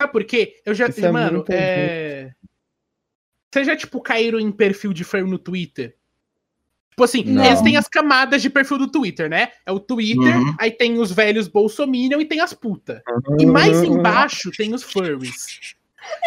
[0.00, 0.60] Sabe por quê?
[0.64, 0.88] Eu já.
[0.88, 2.32] Isso é mano, é.
[3.52, 5.96] Vocês já, tipo, caíram em perfil de furry no Twitter?
[6.98, 7.44] Tipo assim, Não.
[7.44, 9.52] eles têm as camadas de perfil do Twitter, né?
[9.64, 10.52] É o Twitter, Uhum.
[10.58, 13.00] aí tem os velhos bolsominion e tem as putas.
[13.38, 15.76] E mais embaixo tem os furries.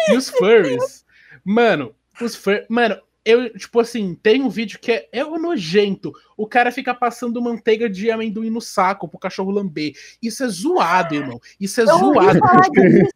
[0.08, 1.04] E os furries.
[1.44, 2.64] Mano, os fur...
[2.70, 6.10] Mano, eu, tipo assim, tem um vídeo que é, é um nojento.
[6.38, 9.92] O cara fica passando manteiga de amendoim no saco pro cachorro lamber.
[10.22, 11.38] Isso é zoado, irmão.
[11.60, 12.38] Isso é Eu zoado.
[12.38, 13.10] falar disso.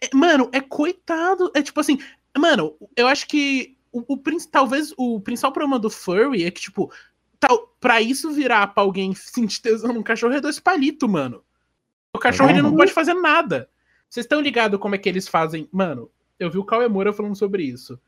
[0.00, 1.52] É, Mano, é coitado.
[1.54, 1.96] É tipo assim,
[2.36, 6.92] mano, eu acho que o, o talvez o principal problema do furry é que, tipo,
[7.38, 11.42] tal, pra isso virar pra alguém sentir tesão num cachorro é dois palitos, mano.
[12.14, 12.76] O cachorro ele não Uhum.
[12.76, 13.68] pode fazer nada.
[14.08, 15.68] Vocês estão ligados como é que eles fazem?
[15.72, 17.98] Mano, eu vi o Cauê Moura falando sobre isso.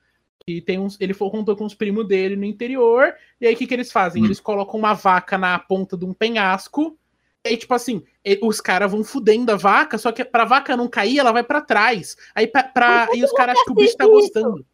[0.47, 3.13] E tem uns, ele foi- contou com os primos dele no interior.
[3.41, 4.23] E aí o que, que eles fazem?
[4.23, 4.27] Hum.
[4.27, 6.97] Eles colocam uma vaca na ponta de um penhasco.
[7.45, 10.77] E aí, tipo assim, e- os caras vão fudendo a vaca, só que pra vaca
[10.77, 12.17] não cair, ela vai pra trás.
[12.35, 14.65] Aí pra, pra- e os caras acham que o bicho tá gostando.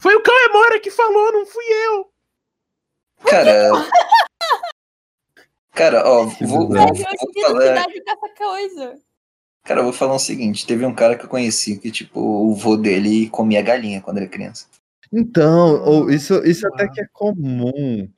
[0.00, 2.06] Foi o Cauê Moura que falou, não fui eu.
[3.26, 3.70] Cara.
[5.74, 7.86] Cara, ó, vou, vou, vou falar.
[9.64, 12.54] Cara, eu vou falar o seguinte: teve um cara que eu conheci que, tipo, o
[12.54, 14.66] vô dele comia galinha quando era criança.
[15.12, 18.08] Então, ou isso, isso até que é comum.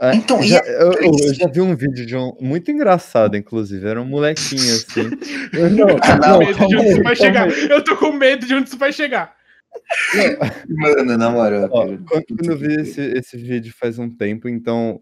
[0.00, 3.86] Ah, Então, já, é eu, eu- já vi um vídeo de um muito engraçado, inclusive.
[3.86, 5.10] Era um molequinho assim.
[5.54, 7.44] Eu- Não, Tô com não, medo de calma onde aí, isso vai calma chegar.
[7.48, 7.70] aí.
[7.70, 9.36] Eu tô com medo de onde isso vai chegar.
[10.68, 15.00] Mano, na moral, quando eu vi esse, esse vídeo faz um tempo, então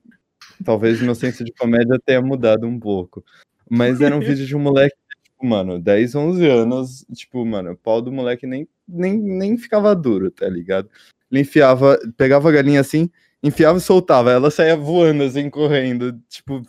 [0.65, 3.25] talvez meu senso de comédia tenha mudado um pouco.
[3.71, 7.77] Mas era um vídeo de um moleque, tipo, mano, 10, 11 anos, tipo, mano, o
[7.77, 10.89] pau do moleque nem, nem, nem ficava duro, tá ligado?
[11.31, 13.11] Ele enfiava, pegava a galinha assim,
[13.43, 16.63] enfiava e soltava, ela saía voando assim, correndo, tipo,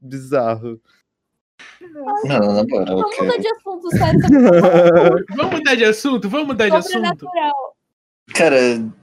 [0.00, 0.80] bizarro.
[2.24, 3.24] Não, na moral, Vamos cara.
[3.24, 4.20] mudar de assunto, sério.
[4.20, 4.28] tá
[5.36, 6.28] Vamos mudar de assunto?
[6.28, 7.26] Vamos mudar de assunto?
[8.34, 8.56] Cara,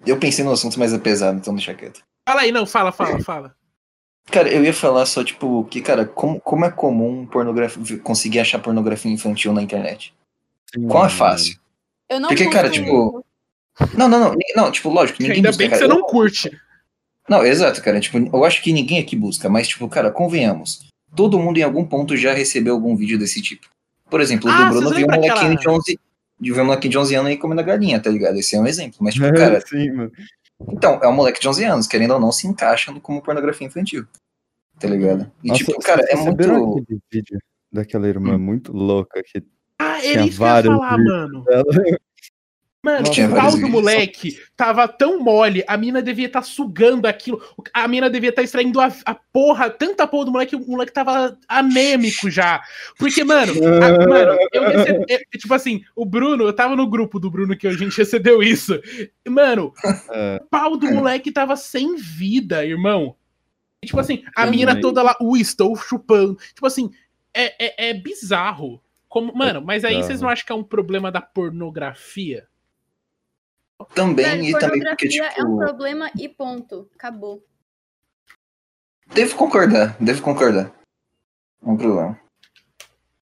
[0.05, 2.01] eu pensei no assunto, mas é pesado, então deixa quieto.
[2.27, 3.55] Fala aí, não, fala, fala, fala.
[4.31, 8.59] Cara, eu ia falar só, tipo, que, cara, como, como é comum pornografia, conseguir achar
[8.59, 10.13] pornografia infantil na internet?
[10.89, 11.59] Qual é fácil?
[12.09, 13.23] Eu não Porque, cara, tipo,
[13.95, 15.87] Não, não, não, não, tipo, lógico, ninguém Ainda busca, bem que cara.
[15.87, 16.51] você não curte.
[17.27, 20.85] Não, exato, cara, tipo, eu acho que ninguém aqui busca, mas, tipo, cara, convenhamos,
[21.15, 23.67] todo mundo em algum ponto já recebeu algum vídeo desse tipo.
[24.09, 25.99] Por exemplo, o Ah, do Bruno vocês viu um molequinho aquela- de 11,
[26.39, 28.37] de ver um molequinho de 11 anos aí comendo a galinha, tá ligado?
[28.37, 30.11] Esse é um exemplo, mas, tipo, É, cara, sim, mano.
[30.69, 33.65] então, é um moleque de 11 anos, querendo ou não, se encaixa no- como pornografia
[33.67, 34.05] infantil,
[34.79, 35.31] tá ligado?
[35.43, 36.77] E, Nossa, tipo, cara, é muito...
[36.79, 37.39] aquele vídeo
[37.71, 38.39] daquela irmã Hum.
[38.39, 39.41] muito louca que
[39.79, 41.43] Ah, ia vários falar, mano.
[41.45, 41.63] dela.
[42.83, 47.39] Mano, o pau do moleque tava tão mole, a mina devia estar sugando aquilo,
[47.71, 51.37] a mina devia estar extraindo a, a porra, tanta porra do moleque, o moleque tava
[51.47, 52.59] anêmico já.
[52.97, 57.19] Porque, mano, a- mano, eu recebi, eu- tipo assim, o Bruno, eu tava no grupo
[57.19, 58.73] do Bruno que a gente recebeu isso.
[59.29, 59.71] Mano,
[60.11, 60.39] É.
[60.41, 63.15] o pau do moleque tava sem vida, irmão.
[63.83, 66.35] E, tipo assim, a mina toda lá, ui, estou chupando.
[66.55, 66.89] Tipo assim,
[67.31, 68.81] é, é, é bizarro.
[69.07, 72.47] Como, mano, mas aí vocês não acham que é um problema da pornografia?
[73.85, 75.25] Também, Velho, e também porque, tipo...
[75.25, 76.89] é um problema e ponto.
[76.95, 77.45] Acabou.
[79.07, 80.71] Devo concordar, devo concordar.
[81.61, 82.19] Não é um problema.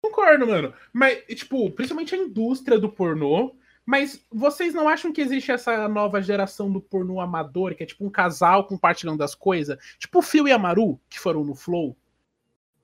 [0.01, 0.73] Concordo, mano.
[0.91, 3.55] Mas, tipo, principalmente a indústria do pornô.
[3.85, 8.03] Mas vocês não acham que existe essa nova geração do pornô amador, que é tipo
[8.03, 9.77] um casal compartilhando as coisas?
[9.99, 11.95] Tipo o Phil e a Maru, que foram no Flow.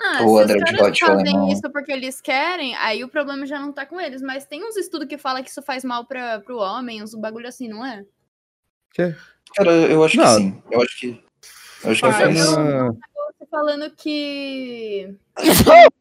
[0.04, 1.52] Ah, Ou se André os caras Hot fazem Alemão.
[1.54, 4.22] isso porque eles querem, aí o problema já não tá com eles.
[4.22, 7.48] Mas tem uns estudos que falam que isso faz mal pra, pro homem, uns bagulho
[7.48, 8.04] assim, não é?
[9.56, 10.26] Cara, eu acho Não.
[10.36, 10.64] que sim.
[10.72, 11.24] Eu acho que.
[11.84, 12.40] Eu acho que Ah, faz.
[12.40, 12.98] eu-
[13.50, 15.14] falando que.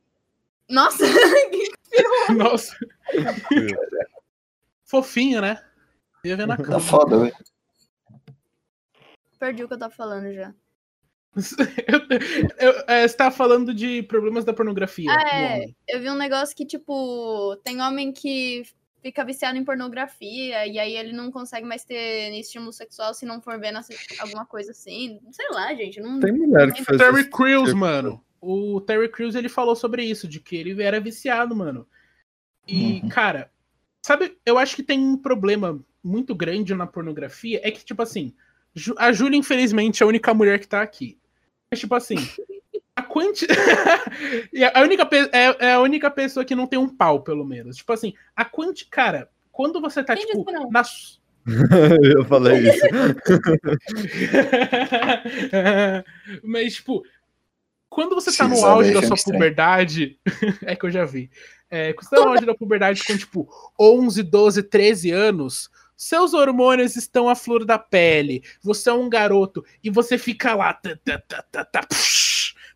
[0.71, 1.05] Nossa!
[2.37, 2.77] Nossa.
[4.85, 5.63] Fofinho, né?
[6.25, 6.81] Ia ver na Tá cama.
[6.81, 7.35] foda, velho.
[9.39, 10.53] Perdi o que eu tava falando já.
[11.37, 11.41] Eu-
[12.59, 15.11] eu- é, você tá falando de problemas da pornografia.
[15.11, 15.67] Ah, é.
[15.89, 18.63] Eu vi um negócio que, tipo, tem homem que
[19.03, 23.41] fica viciado em pornografia e aí ele não consegue mais ter estímulo sexual se não
[23.41, 23.79] for vendo
[24.21, 25.19] alguma coisa assim.
[25.31, 26.01] Sei lá, gente.
[26.01, 26.21] Não...
[26.21, 27.31] tem mulher que faz Terry.
[27.31, 28.23] Crews, mano.
[28.41, 31.87] O Terry Crews ele falou sobre isso, de que ele era viciado, mano.
[32.67, 33.09] E, Uhum.
[33.09, 33.51] cara,
[34.05, 38.35] sabe, eu acho que tem um problema muito grande na pornografia, é que, tipo assim,
[38.97, 41.19] a Júlia, infelizmente, é a única mulher que tá aqui.
[41.71, 42.17] Mas, tipo assim,
[42.97, 43.47] a quanti...
[44.53, 47.45] e a única pe- é, é a única pessoa que não tem um pau, pelo
[47.45, 47.77] menos.
[47.77, 48.87] Tipo assim, a quanti...
[48.87, 50.83] Cara, quando você tá, Quem tipo, na...
[52.15, 52.87] eu falei isso.
[56.43, 57.03] Mas, tipo,
[57.89, 60.19] quando você tá no usar auge da sua puberdade,
[60.63, 61.31] é que eu já vi.
[61.71, 65.71] É, quando você tá no auge da puberdade com, tipo, 11, 12, 13 anos,
[66.01, 70.73] seus hormônios estão à flor da pele, você é um garoto e você fica lá,
[70.73, 71.87] tá, tá, tá, tá, tá,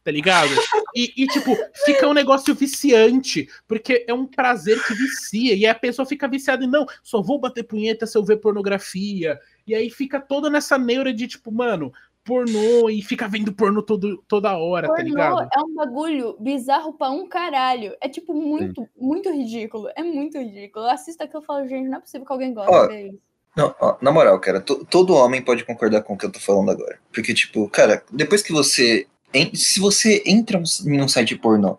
[0.04, 0.50] tá ligado?
[0.94, 1.56] E, e, tipo,
[1.86, 6.64] fica um negócio viciante, porque é um prazer que vicia, e a pessoa fica viciada
[6.64, 10.76] e não, só vou bater punheta se eu ver pornografia, e aí fica toda nessa
[10.76, 15.48] neura de, tipo, mano, pornô, e fica vendo pornô todo, toda hora, tá Pornô ligado?
[15.52, 17.94] é um bagulho bizarro pra um caralho.
[18.00, 19.88] É, tipo, muito, muito ridículo.
[19.94, 20.86] É muito ridículo.
[20.86, 23.18] Eu assisto aquilo e falo, gente, não é possível que alguém goste Ó, disso.
[23.56, 26.40] Não, ó, na moral, cara, to- todo homem pode concordar com o que eu tô
[26.40, 26.98] falando agora.
[27.12, 29.06] Porque, tipo, cara, depois que você.
[29.32, 31.78] en- se você entra em um site pornô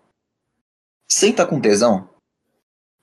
[1.08, 2.08] sem tá com tesão,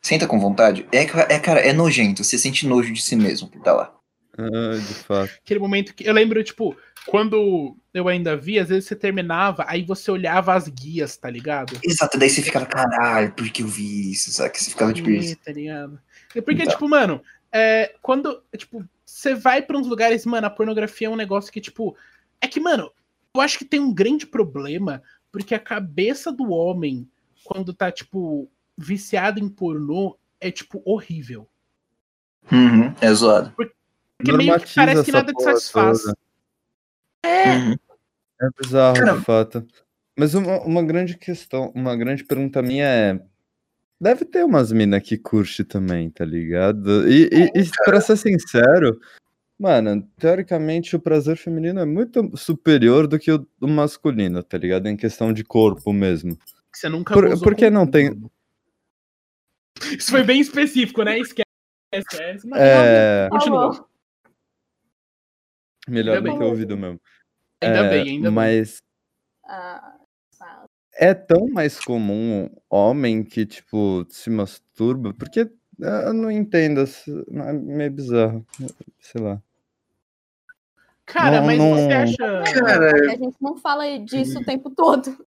[0.02, 2.24] sem tá com vontade, é, é, cara, é nojento.
[2.24, 3.96] Você sente nojo de si mesmo por tá lá.
[4.38, 5.32] Ah, de fato.
[5.44, 6.04] Aquele momento que.
[6.08, 10.68] Eu lembro, tipo, quando eu ainda vi, às vezes você terminava, aí você olhava as
[10.68, 11.78] guias, tá ligado?
[11.84, 14.32] Exato, daí você ficava, caralho, por que eu vi isso?
[14.32, 14.58] Sabe?
[14.58, 15.36] Você ficava tipo isso.
[15.44, 16.00] tá ligado?
[16.36, 16.74] É Porque, Então.
[16.74, 21.16] tipo, mano, é, quando, tipo, você vai pra uns lugares, mano, a pornografia é um
[21.16, 21.96] negócio que, tipo,
[22.42, 22.92] é que, mano,
[23.36, 27.08] eu acho que tem um grande problema, porque a cabeça do homem,
[27.44, 31.48] quando tá, tipo, viciado em pornô, é, tipo, horrível.
[32.52, 33.52] Uhum, é zoado.
[33.56, 33.74] Porque
[34.38, 36.02] meio que parece que nada te satisfaz.
[36.04, 36.18] toda.
[37.24, 37.76] É, Uhum.
[38.42, 39.68] É bizarro, Cara- de fato.
[40.18, 43.20] Mas uma, uma grande questão, uma grande pergunta minha é:
[44.00, 47.08] Deve ter umas minas que curte também, tá ligado?
[47.10, 49.00] E, e, e pra ser sincero,
[49.58, 54.88] mano, teoricamente o prazer feminino é muito superior do que o do masculino, tá ligado?
[54.88, 56.38] Em questão de corpo mesmo.
[56.72, 58.22] Você nunca Por, por que não tem.
[59.98, 61.20] Isso foi bem específico, né?
[61.20, 61.46] Esquece.
[62.56, 63.30] É.
[63.30, 63.88] Continua.
[65.88, 66.48] Melhor do que bem.
[66.48, 67.00] ouvido mesmo.
[67.64, 68.32] Ainda É, bem, ainda bem.
[68.32, 68.78] Mas
[69.46, 69.96] Ah,
[70.96, 77.54] é tão mais comum homem que, tipo, se masturba, porque eh, eu não entendo, é
[77.54, 78.46] meio bizarro,
[79.00, 79.42] sei lá.
[81.06, 82.44] Cara, Não- mas não- você acha.
[82.54, 85.26] Cara, Porque a gente não fala disso o tempo todo.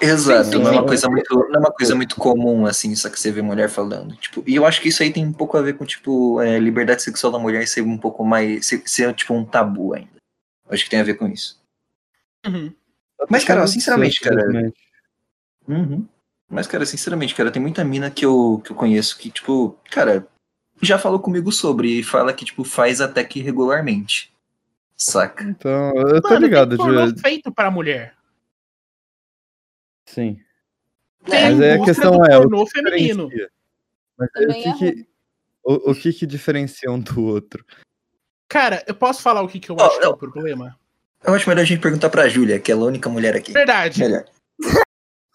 [0.00, 2.94] Exato, Sim, sim, não, é uma coisa muito, não é uma coisa muito comum, assim,
[2.96, 4.16] só que você vê mulher falando.
[4.16, 6.58] Tipo, e eu acho que isso aí tem um pouco a ver com, tipo, é,
[6.58, 8.66] liberdade sexual da mulher ser um pouco mais.
[8.66, 10.10] ser, ser, tipo, um tabu ainda.
[10.66, 11.61] Eu acho que tem a ver com isso.
[12.46, 12.74] Uhum.
[13.30, 14.72] Mas, cara, sinceramente, cara.
[15.68, 16.06] Uhum.
[16.48, 20.26] Mas, cara, sinceramente, cara, tem muita mina que eu, que eu conheço que, tipo, cara,
[20.82, 24.32] já falou comigo sobre e fala que, tipo, faz até que regularmente.
[24.96, 25.44] Saca?
[25.44, 27.20] Então, eu tô Mano, ligado, de...
[27.20, 28.14] feito pra mulher.
[30.06, 30.38] sim.
[31.24, 33.28] Tem Mas aí a questão é, o que feminino.
[33.28, 33.50] diferencia?
[34.18, 35.08] Mas o que é que,
[35.62, 37.64] o, o que que diferencia um do outro?
[38.48, 40.78] Cara, eu posso falar o que, que eu Ó, acho que é o problema?
[41.24, 43.52] Eu acho melhor a gente perguntar pra Júlia, que ela é a única mulher aqui.
[43.52, 44.00] Verdade.
[44.00, 44.24] Melhor.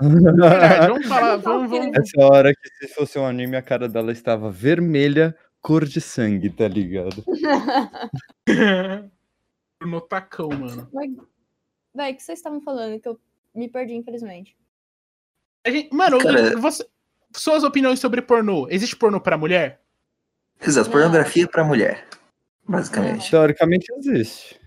[0.02, 0.88] Verdade.
[0.88, 1.38] Vamos falar.
[1.38, 1.98] Vamos, vamos...
[1.98, 6.50] Essa hora que se fosse um anime, a cara dela estava vermelha, cor de sangue,
[6.50, 7.24] tá ligado?
[9.82, 10.90] no tacão, mano.
[10.94, 11.10] Mas,
[11.96, 13.00] Véi, o que vocês estavam falando?
[13.00, 13.20] Que eu
[13.56, 14.56] me perdi, infelizmente.
[15.66, 16.86] A gente- Mano, Cara- você-
[17.36, 18.68] suas opiniões sobre pornô.
[18.70, 19.82] Existe pornô pra mulher?
[20.62, 22.08] Exato, pornografia pra mulher.
[22.68, 23.30] Basicamente.
[23.32, 24.60] Teoricamente existe.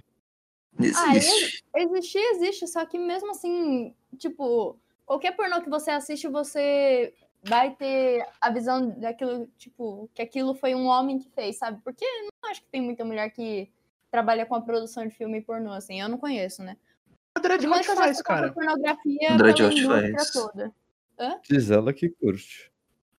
[0.96, 1.64] Ah, Existe.
[1.76, 8.26] Existir, existe, só que mesmo assim, tipo, qualquer pornô que você assiste, você vai ter
[8.40, 11.80] a visão daquilo, tipo, que aquilo foi um homem que fez, sabe?
[11.82, 13.70] Porque não acho que tem muita mulher que
[14.10, 16.76] trabalha com a produção de filme pornô, assim, eu não conheço, né?
[17.34, 18.46] A Dread Mas Hot eu já faz, cara.
[18.48, 20.30] a pornografia Dread pela Hot indústria faz.
[20.32, 20.74] toda.
[21.48, 22.72] Diz ela que curte.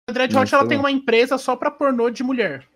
[0.08, 2.68] A Dread Não, Hot ela tem uma empresa só pra pornô de mulher.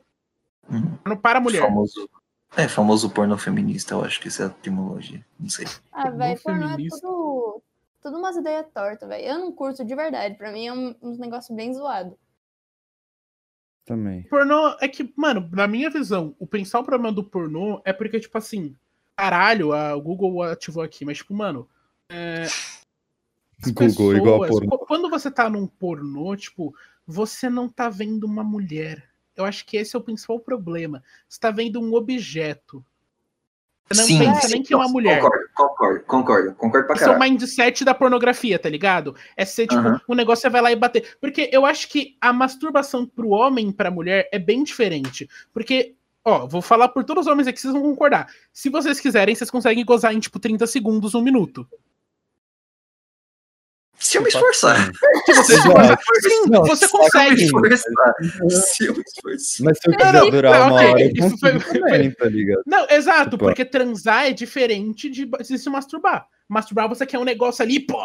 [0.70, 0.96] Uhum.
[0.98, 1.62] Pornô para mulher.
[1.62, 2.08] Famoso.
[2.56, 5.24] É, famoso porno feminista, eu acho que essa é a etimologia.
[5.38, 5.66] Não sei.
[5.92, 7.62] Ah, velho, pornô é tudo,
[8.00, 9.24] tudo umas ideias tortas, velho.
[9.24, 12.16] Eu não curto de verdade, pra mim é um, uns negócios bem zoado.
[13.84, 14.22] Também.
[14.22, 18.38] Pornô é que, mano, na minha visão, o principal problema do pornô é porque, tipo
[18.38, 18.74] assim,
[19.16, 21.68] caralho, a, o Google ativou aqui, mas, tipo, mano.
[22.08, 22.46] É,
[23.72, 24.78] Google, igual a pornô.
[24.78, 26.74] qu- Quando você tá num pornô, tipo,
[27.06, 29.10] você não tá vendo uma mulher.
[29.36, 31.02] Eu acho que esse é o principal problema.
[31.28, 32.84] Você tá vendo um objeto.
[33.90, 35.20] Você não sim, pensa sim, nem que é uma nossa, mulher.
[35.20, 36.54] Concordo, concordo, concordo.
[36.54, 37.32] Concordo pra Esse é o caralho.
[37.32, 39.14] mindset da pornografia, tá ligado?
[39.36, 40.00] É ser, tipo, Aham.
[40.08, 41.16] um negócio você vai lá e bater.
[41.20, 45.28] Porque eu acho que a masturbação pro homem e pra mulher é bem diferente.
[45.52, 45.94] Porque,
[46.24, 48.28] ó, vou falar por todos os homens aqui, vocês vão concordar.
[48.52, 51.68] Se vocês quiserem, vocês conseguem gozar em, tipo, 30 segundos, um minuto.
[54.04, 54.76] Se eu me esforçar.
[55.24, 57.44] Se você se sim, Não, você só Se eu me consegue.
[57.44, 58.14] esforçar.
[58.50, 59.64] Se eu me esforçar.
[59.64, 62.10] Mas se eu Não, quiser não, durar não, uma hora, eu isso foi- consigo também,
[62.12, 62.62] tá ligado?
[62.66, 65.26] Não, exato, Tipo, porque transar é diferente de
[65.58, 66.28] se masturbar.
[66.46, 67.98] Masturbar você quer um negócio ali, pô,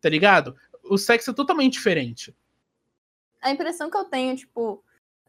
[0.00, 0.54] tá ligado?
[0.84, 2.32] O sexo é totalmente diferente.
[3.40, 4.82] A impressão que eu tenho, tipo,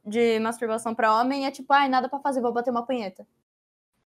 [0.05, 3.25] de masturbação pra homem é tipo, ai, nada pra fazer, vou bater uma punheta.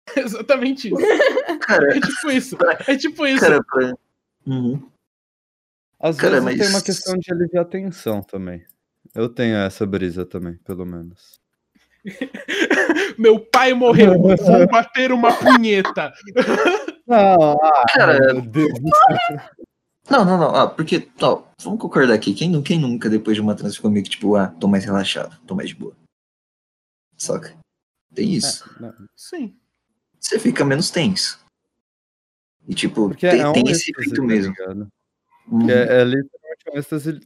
[0.16, 1.60] Exatamente isso.
[1.62, 2.58] Cara, É tipo isso.
[2.88, 3.42] É tipo isso.
[3.42, 3.94] cara, pra...
[4.46, 4.88] Uhum.
[6.00, 8.64] Às Cara, vezes tem uma mas- questão de aliviar a tensão também.
[9.16, 11.40] Eu tenho essa brisa também, pelo menos.
[13.18, 16.14] Meu pai morreu, vou bater uma punheta.
[17.08, 18.74] Não, ah, Cara, meu Deus.
[20.10, 20.54] Não, não, não.
[20.54, 22.34] Ah, porque, ó, vamos concordar aqui.
[22.34, 25.40] Quem, quem nunca, depois de uma trans, ficou meio que tipo, ah, tô mais relaxado,
[25.48, 25.96] tô mais de boa.
[27.18, 27.58] Saca?
[28.14, 28.70] Tem isso.
[28.84, 29.56] É, Sim.
[30.20, 31.40] Você fica menos tenso.
[32.68, 34.52] E, tipo, Porque tem, é um tem esse efeito tá mesmo.
[34.54, 34.88] ligado?
[35.50, 35.70] Uhum.
[35.70, 37.20] É, é literalmente um êxtase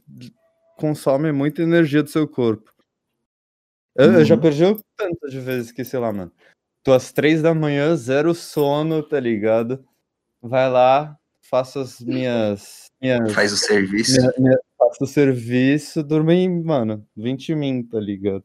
[0.76, 2.72] consome muita energia do seu corpo.
[3.94, 4.40] Eu, eu já Uhum.
[4.40, 6.32] perdi o tanto de vezes que, sei lá, mano.
[6.82, 9.84] Tô às três da manhã, zero sono, tá ligado?
[10.40, 12.86] Vai lá, faço as minhas.
[13.00, 14.18] minhas Faz o serviço.
[14.20, 18.42] minha- minha- faço o serviço, em, mano, 20 min, tá ligado?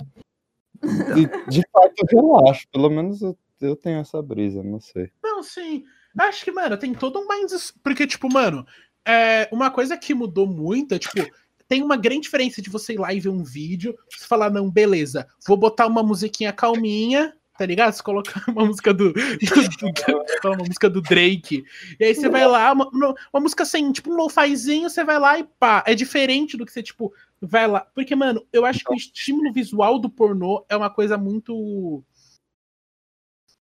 [0.84, 2.68] E, de fato, eu relaxo.
[2.72, 5.10] Pelo menos eu, eu tenho essa brisa, não sei.
[5.24, 5.84] Não, sim.
[6.20, 7.74] Acho que, mano, tem todo um mindset.
[7.84, 8.66] Porque, tipo, mano,
[9.08, 11.26] é, uma coisa que mudou muito é, tipo,
[11.68, 14.70] tem uma grande diferença de você ir lá e ver um vídeo, você falar, não,
[14.70, 17.94] beleza, vou botar uma musiquinha calminha, tá ligado?
[17.94, 19.12] Você colocar uma música do.
[19.14, 21.66] do- do- uma música do Drake.
[22.00, 22.88] E aí você vai lá, uma,
[23.34, 25.84] uma música assim, tipo um lo-fizinho, você vai lá e pá.
[25.88, 27.82] É diferente do que você, tipo, vai lá.
[27.96, 32.04] Porque, mano, eu acho que o estímulo visual do pornô é uma coisa muito.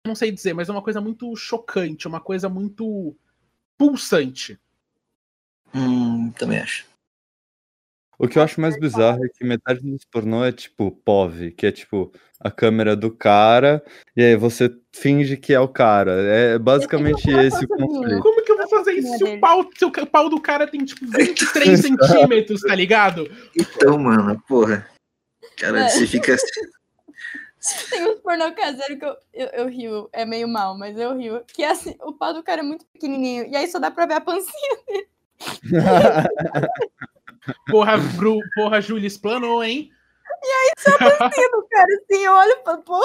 [0.05, 3.14] Não sei dizer, mas é uma coisa muito chocante, uma coisa muito
[3.78, 4.59] pulsante.
[5.75, 6.87] Hum, também acho.
[8.18, 11.66] O que eu acho mais bizarro é que metade dos pornô é tipo POV, que
[11.66, 13.83] é tipo a câmera do cara,
[14.16, 16.12] e aí você finge que é o cara.
[16.12, 18.23] É basicamente esse o conceito.
[18.23, 20.85] Como que eu vou fazer isso se o pau, se o pau do cara tem
[20.85, 23.29] tipo 23 centímetros, tá ligado?
[23.57, 24.89] Então, mano, porra.
[25.57, 25.89] Cara, É.
[25.89, 26.37] você fica.
[27.91, 31.45] Tem uns pornô caseiro que eu, eu, eu rio, é meio mal, mas eu rio.
[31.47, 34.05] Que é assim, o pau do cara é muito pequenininho, e aí só dá pra
[34.05, 34.79] ver a pancinha.
[37.68, 39.90] Porra, Bru, porra, Júlia explanou, hein?
[40.84, 43.03] do cara, assim, eu olho pra porra.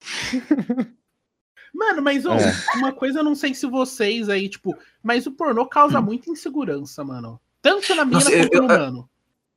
[1.74, 2.52] Mano, mas ô, É.
[2.76, 7.04] uma coisa eu não sei se vocês aí, tipo, mas o pornô causa muita insegurança,
[7.04, 7.38] mano.
[7.60, 9.10] Tanto na mina Nossa, eu- quanto no eu- mano.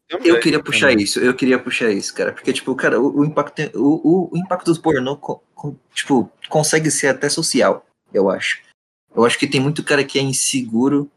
[0.10, 2.34] Eu queria puxar isso, eu queria puxar isso, cara.
[2.34, 6.30] Porque, tipo, cara, o, o impacto, o, o, o impacto do pornô, co- co- tipo,
[6.50, 8.60] consegue ser até social, eu acho.
[9.16, 11.10] Eu acho que tem muito cara que é inseguro,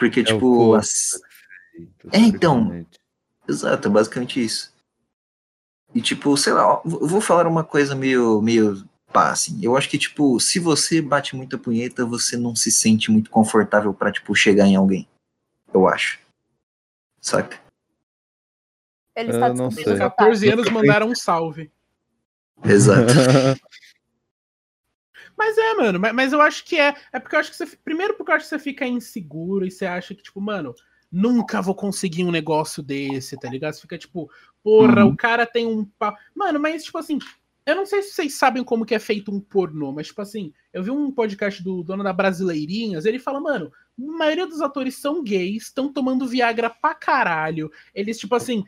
[0.00, 0.74] porque, É o tipo, corpo.
[0.74, 1.20] as-
[2.12, 2.84] É, então.
[3.48, 4.74] Exato, é basicamente isso.
[5.94, 9.58] E tipo, sei lá, ó, vou falar uma coisa meio, meio pá, assim.
[9.62, 13.92] Eu acho que, tipo, se você bate muita punheta, você não se sente muito confortável
[13.92, 15.06] pra, tipo, chegar em alguém.
[15.74, 16.18] Eu acho.
[17.20, 17.60] Saca?
[19.16, 19.94] Ele Eu está não descobrindo sei.
[19.94, 20.60] o 14 otário.
[20.62, 21.70] anos mandaram um salve.
[22.64, 23.12] Exato.
[25.40, 26.94] Mas é, mano, mas, mas eu acho que é.
[27.10, 27.66] É porque eu acho que você.
[27.82, 30.74] Primeiro porque eu acho que você fica inseguro e você acha que, tipo, mano,
[31.10, 33.72] nunca vou conseguir um negócio desse, tá ligado?
[33.72, 34.30] Você fica tipo,
[34.62, 35.12] porra, Uhum.
[35.12, 36.14] o cara tem um pau.
[36.34, 37.18] Mano, mas, tipo assim,
[37.64, 40.52] eu não sei se vocês sabem como que é feito um pornô, mas, tipo assim,
[40.74, 44.96] eu vi um podcast do dono da Brasileirinhas, ele fala, mano, a maioria dos atores
[44.96, 47.72] são gays, estão tomando Viagra pra caralho.
[47.94, 48.62] Eles, tipo assim.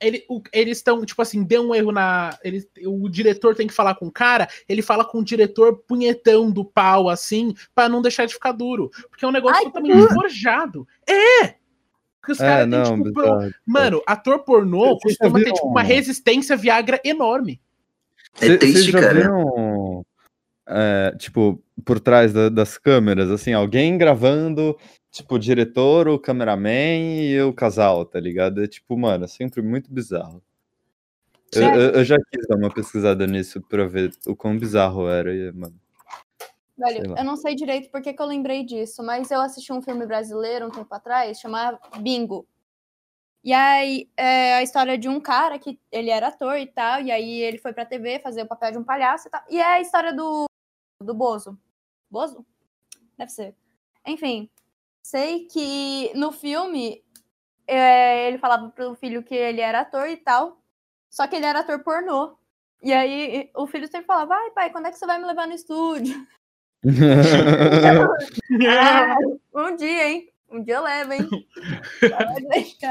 [0.00, 2.36] Ele, o- eles estão, tipo assim, deu um erro na.
[2.44, 6.50] Ele, o diretor tem que falar com o cara, ele fala com o diretor punhetão
[6.50, 8.90] do pau, assim, pra não deixar de ficar duro.
[9.08, 10.86] Porque é um negócio Ai, totalmente forjado.
[11.08, 11.54] É!
[12.20, 13.54] Porque os É, caras têm, tipo, bizarro.
[13.64, 17.60] Mano, ator pornô Vocês costuma ter, viram- tipo, uma resistência Viagra enorme.
[18.40, 19.14] É triste, já cara.
[19.14, 20.04] viram,
[20.68, 24.76] é, tipo, por trás da- das câmeras, assim, alguém gravando,
[25.16, 28.62] tipo, o diretor, o cameraman e o casal, tá ligado?
[28.62, 30.42] É tipo, mano, é sempre muito bizarro.
[31.54, 35.34] Eu, eu- eu já quis dar uma pesquisada nisso pra ver o quão bizarro era,
[35.34, 35.78] e, mano.
[36.76, 40.04] Velho, eu não sei direito porque que eu lembrei disso, mas eu assisti um filme
[40.06, 42.46] brasileiro um tempo atrás, chamado Bingo.
[43.42, 47.10] E aí, é a história de um cara que ele era ator e tal, e
[47.10, 49.42] aí ele foi pra TV fazer o papel de um palhaço e tal.
[49.48, 50.44] E é a história do,
[51.00, 51.56] do Bozo.
[52.10, 52.44] Bozo?
[53.16, 53.54] Deve ser.
[54.04, 54.50] Enfim,
[55.06, 57.00] sei que no filme
[57.64, 60.60] é, ele falava pro filho que ele era ator e tal,
[61.08, 62.36] só que ele era ator pornô.
[62.82, 65.46] E aí o filho sempre falava, ai pai, quando é que você vai me levar
[65.46, 66.26] no estúdio?
[68.68, 69.16] Ah,
[69.54, 70.28] um dia, hein?
[70.50, 71.28] Um dia eu levo, hein?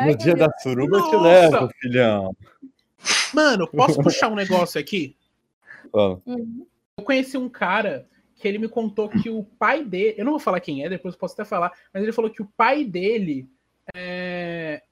[0.06, 2.36] No dia da suruba eu te levo, filhão.
[3.34, 5.16] Mano, posso puxar um negócio aqui?
[5.94, 6.66] Uhum.
[6.98, 8.08] Eu conheci um cara
[8.46, 10.14] que ele me contou que o pai dele.
[10.20, 12.44] Eu não vou falar quem é, depois eu posso até falar, mas ele falou que
[12.44, 13.50] o pai dele.
[13.96, 14.84] É,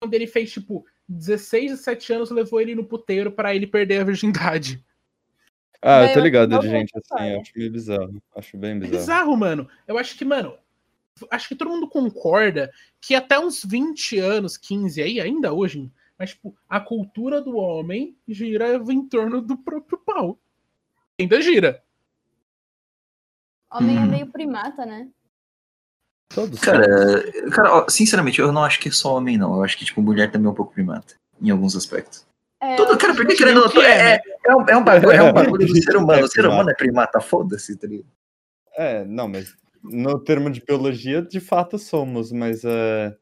[0.00, 4.04] quando ele fez, tipo, 16, 17 anos, levou ele no puteiro pra ele perder a
[4.04, 4.82] virgindade.
[5.82, 8.22] Ah, eu tô ligado de gente assim, eu acho meio bizarro.
[8.34, 8.96] Acho bem É bizarro.
[8.96, 9.68] bizarro, mano.
[9.86, 10.56] Eu acho que, mano,
[11.30, 16.30] acho que todo mundo concorda que até uns 20 anos, 15 aí, ainda hoje, mas,
[16.30, 20.38] tipo, a cultura do homem gira em torno do próprio pau.
[21.20, 21.83] Ainda gira.
[23.74, 24.06] Homem é Hum.
[24.06, 25.08] meio primata, né?
[26.32, 26.86] Todos Cara,
[27.50, 29.56] cara, sinceramente, eu não acho que é só homem, não.
[29.56, 31.14] Eu acho que, tipo, mulher também é um pouco primata.
[31.40, 32.24] Em alguns aspectos.
[32.62, 35.12] É, Todo, cara, porque querendo ou não, que é, é, é, um, é um bagulho,
[35.12, 36.20] é um bagulho do ser humano.
[36.20, 38.08] É O ser humano é primata, foda-se, tá ligado?
[38.76, 43.14] É, não, mas no termo de biologia, de fato somos, mas é.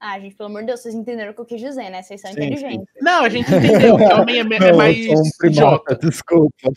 [0.00, 2.02] Ah, gente, pelo amor de Deus, vocês entenderam o que eu quis dizer, né?
[2.02, 2.86] Vocês são Sim, sim, inteligentes.
[3.00, 5.96] Não, a gente entendeu que homem é, é Não, eu mais um primata, idiota.
[5.96, 6.70] desculpa.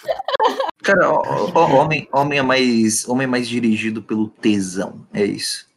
[0.94, 5.06] Cara, ó, ó, homem, homem, é mais, homem é mais dirigido pelo tesão.
[5.14, 5.68] É isso.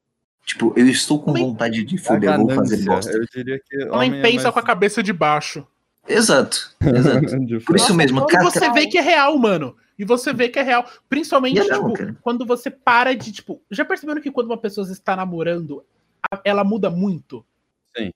[0.45, 3.13] Tipo, eu estou com Homem- vontade de eu vou fazer bosta.
[3.13, 3.77] eu diria que.
[3.85, 5.67] Homem homem é pensa mais- com a cabeça de baixo.
[6.09, 7.21] Exato, exato.
[7.65, 9.77] Por isso mesmo, E cara, você vê que é real, mano.
[9.99, 10.85] E você vê que é real.
[11.09, 11.93] Principalmente, é tipo,
[12.23, 13.63] quando você para de, tipo.
[13.71, 15.85] Já perceberam que quando uma pessoa está namorando,
[16.45, 17.45] ela muda muito?
[17.97, 18.11] Sim.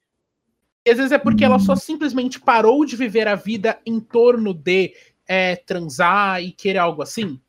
[0.85, 4.53] E às vezes é porque ela só simplesmente parou de viver a vida em torno
[4.53, 4.95] de
[5.29, 7.41] é, transar e querer algo assim.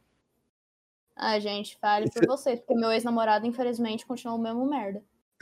[1.16, 5.02] Ah, gente, fale por vocês, porque meu ex-namorado, infelizmente, continua o mesmo merda.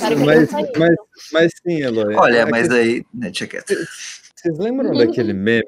[0.00, 0.96] Cara, que mas, não mas,
[1.32, 2.14] mas sim, Eloy.
[2.14, 3.30] Olha, é mas que- aí, né.
[3.32, 5.64] Vocês lembram daquele meme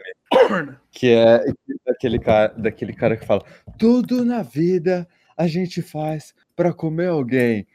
[0.91, 1.45] que é
[1.85, 3.45] daquele cara, daquele cara que fala:
[3.79, 5.07] tudo na vida
[5.37, 7.67] a gente faz pra comer alguém.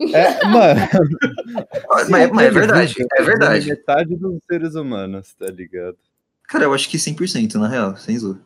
[0.00, 0.80] É, mano,
[2.10, 3.68] Mas, mas é verdade, é verdade.
[3.70, 5.96] Metade dos seres humanos, tá ligado?
[6.48, 8.40] Cara, eu acho que 100% na real, sem zoa.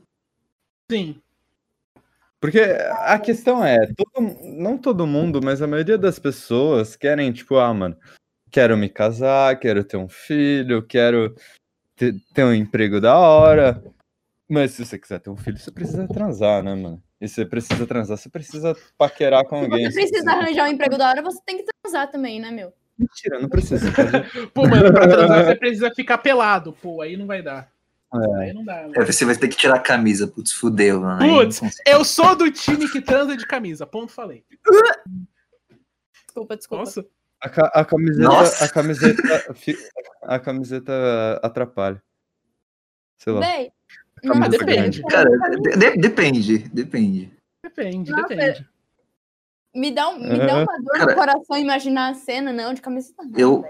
[0.91, 1.21] Sim.
[2.41, 7.57] Porque a questão é, todo- não todo mundo, mas a maioria das pessoas querem, tipo,
[7.59, 7.97] ah, mano,
[8.51, 11.35] quero me casar, quero ter um filho, quero
[11.97, 13.83] ter, ter um emprego da hora.
[14.49, 17.03] Mas se você quiser ter um filho, você precisa transar, né, mano?
[17.21, 19.85] E você precisa transar, você precisa paquerar com Se alguém.
[19.91, 22.73] você precisa arranjar um emprego da hora, você tem que transar também, né, meu?
[22.99, 23.87] Mentira, não precisa.
[24.55, 26.73] Pô, mano, pra transar você precisa ficar pelado.
[26.73, 27.71] Pô, aí não vai dar.
[28.13, 28.83] Não dá.
[28.83, 28.93] mano.
[28.97, 31.21] É, você vai ter que tirar a camisa, putz, fudeu, mano.
[31.21, 33.87] Putz, não eu sou do time que transa de camisa.
[33.87, 34.45] Ponto, falei.
[36.27, 36.85] Desculpa, desculpa.
[36.85, 37.07] Nossa.
[37.43, 38.65] A, ca- a camiseta, Nossa.
[38.65, 39.23] a camiseta,
[40.23, 42.03] a camiseta atrapalha.
[43.19, 43.41] Sei lá.
[43.41, 45.03] Tá nossa, muito grande.
[45.05, 47.33] Cara, de- de- depende, depende.
[47.63, 48.69] Depende, Nossa, depende.
[49.75, 52.81] me dá, um, me dá uma dor Cara, no coração imaginar a cena, não, de
[52.83, 53.65] camiseta não, eu-.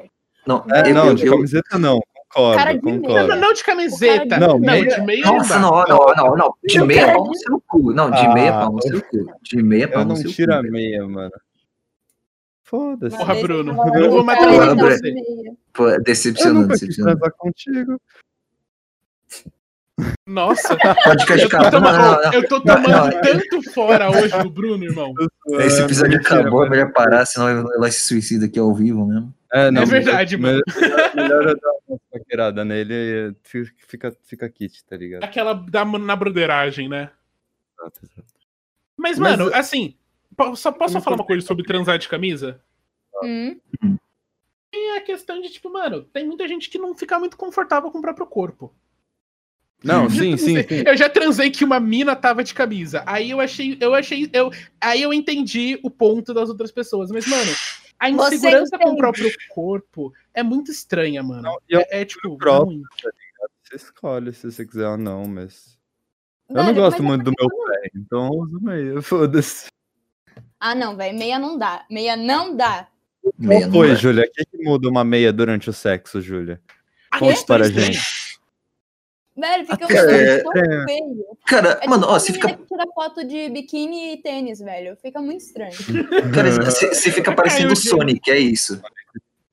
[0.46, 2.00] Não, É, eu, não, eu- de eu- camiseta não,
[2.32, 2.96] concordo, Cara de meia.
[2.96, 3.36] Não, concordo.
[3.36, 4.38] não de camiseta.
[4.38, 6.54] Não, Não, meia- de meia Nossa, não não, não, não, não.
[6.64, 7.92] De Eu meia pau no seu cu.
[7.92, 9.32] Não, de Ah, meia pau no seu cu.
[9.42, 10.70] De meia pau Eu no não seu tiro a cu.
[10.70, 11.32] meia, mano.
[12.62, 13.16] Foda-se.
[13.16, 15.00] Porra, Bruno, eu eu não vou eu você.
[15.02, 15.52] de meia.
[15.72, 18.00] Pô, é Eu decepcionante, nunca quis transar contigo.
[20.26, 21.58] Nossa, Pode ficar de eu tô.
[21.58, 22.32] Não, tomando, não, não.
[22.32, 23.20] eu tô Não, tomando não.
[23.20, 25.12] tanto fora hoje do Bruno, irmão.
[25.60, 29.04] Esse É, episódio mentira, acabou, é melhor parar, senão ela se suicida aqui ao vivo
[29.04, 29.34] mesmo.
[29.52, 33.34] É, não, É verdade, melhor, melhor, melhor eu dar uma paquerada nele e
[33.86, 35.24] fica, fica, kit, tá ligado?
[35.24, 37.10] Aquela da, na broderagem, né?
[37.78, 38.34] Exato, exato.
[38.96, 39.96] Mas, Mas, mano, assim,
[40.54, 42.60] só posso falar uma coisa sobre transar de camisa?
[43.24, 43.58] Hum,
[44.72, 47.98] E a questão de, tipo, mano, tem muita gente que não fica muito confortável com
[47.98, 48.72] o próprio corpo.
[49.82, 50.84] Não, Eu já sim, sim, transei- sim.
[50.86, 53.02] Eu já transei que uma mina tava de camisa.
[53.06, 57.10] Aí eu achei, eu achei, eu, aí eu entendi o ponto das outras pessoas.
[57.10, 57.50] Mas, mano,
[58.00, 61.42] a Você insegurança com o próprio corpo é muito estranha, mano.
[61.42, 62.78] Não, eu- É, é, tipo, próprio.
[62.78, 62.82] ruim.
[63.62, 65.78] Você escolhe se você quiser ou não, mas.
[66.48, 69.66] Eu velho, não gosto mas muito do é meu pé, então eu uso meia, foda-se.
[70.58, 71.84] Ah, não, velho, meia não dá.
[71.88, 72.88] Meia não dá.
[73.38, 73.96] Meia Qual não foi.
[73.96, 74.24] Júlia?
[74.24, 76.60] O que, que muda uma meia durante o sexo, Júlia?
[77.18, 77.92] Conte para a estranho.
[77.92, 78.00] gente.
[79.40, 80.84] Velho, fica Cara, um é- tão é.
[80.84, 81.26] feio.
[81.46, 84.58] Cara, É mano, tipo ó, a você fica, que tira foto de biquíni e tênis,
[84.58, 84.96] velho.
[85.00, 85.72] Fica muito estranho.
[86.34, 87.76] cara, você, você fica parecendo o.
[87.76, 88.80] Sonic, é isso.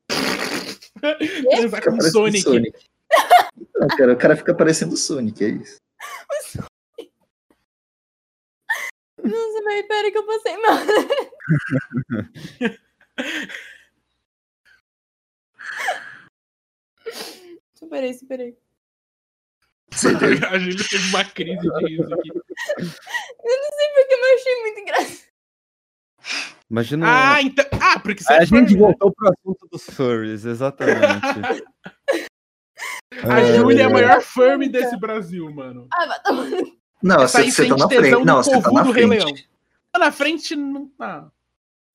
[0.10, 2.74] Transar Fica com parecendo o Sonic.
[3.76, 5.78] Não, cara, o cara fica parecendo o Sonic, é isso.
[9.24, 10.78] Nossa, velho, pera que eu passei mal.
[17.76, 18.58] superei, superei.
[20.52, 22.32] A Júlia teve uma crise de riso aqui.
[22.32, 25.28] Porque eu achei muito engraçado.
[26.70, 27.06] Imagina.
[27.36, 27.66] Ah, então.
[27.82, 28.80] Ah, porque você a é gente furry, né?
[28.80, 31.26] voltou pro assunto dos furries, exatamente.
[33.24, 34.98] A É, Júlia é a maior furry Furry, desse.
[34.98, 35.88] Brasil, mano.
[35.94, 38.26] Ah, vai tomar no Não, Essa você, tá na frente.
[38.26, 39.50] Não, você tá povo na frente.
[39.94, 40.92] Tá na frente, não.
[41.00, 41.28] Ah.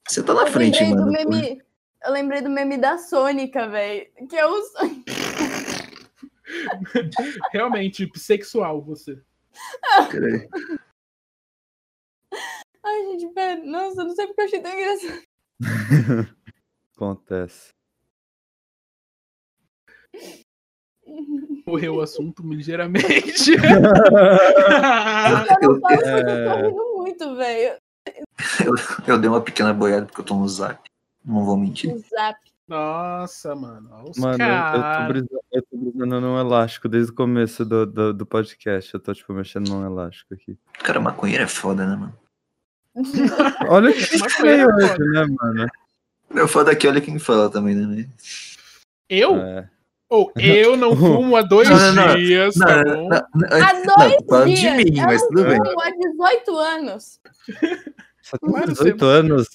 [0.09, 1.13] Você tá na Eu frente, mano.
[1.13, 1.63] meme.
[2.05, 4.07] Eu lembrei do meme da Sônica, velho.
[4.29, 4.55] Que é o.
[7.53, 9.21] Realmente, sexual você.
[10.11, 10.49] Peraí.
[12.85, 13.63] Ai, gente, pera.
[13.65, 15.23] Nossa, eu não sei porque eu achei tão engraçado.
[16.97, 17.71] Acontece.
[21.67, 23.53] Morreu o assunto ligeiramente.
[23.53, 23.59] Eu
[25.63, 26.45] Eu, não falo porque eu É.
[26.45, 27.77] tô rindo muito, velho.
[29.07, 30.81] eu dei uma pequena boiada porque eu tô no zap.
[31.25, 31.93] Não vou mentir.
[31.95, 32.39] O zap.
[32.69, 33.89] Nossa, mano.
[33.93, 35.09] olha Os Mano, eu- eu, tô cara.
[35.09, 38.95] brisando, eu tô brisando num elástico desde o começo do, do, do podcast.
[38.95, 40.57] Eu tô, tipo, mexendo num elástico aqui.
[40.83, 42.19] Cara, maconheiro é foda, né, mano?
[43.69, 45.67] Olha que Maconheiro feio é hoje, né, mano?
[46.31, 48.09] Meu foda aqui, olha quem fala também, né?
[49.09, 49.37] Eu?
[49.37, 49.69] É.
[50.09, 52.17] Ou eu não fumo há dois Não, não, não.
[52.17, 53.09] dias, Não, tá não, bom?
[53.09, 53.73] não, não, Há
[54.27, 54.77] dois dias.
[54.77, 55.57] mim, eu mas não tudo bem.
[55.59, 57.21] fumo há 18 anos.
[58.23, 59.49] Só tem Claro, 18 anos.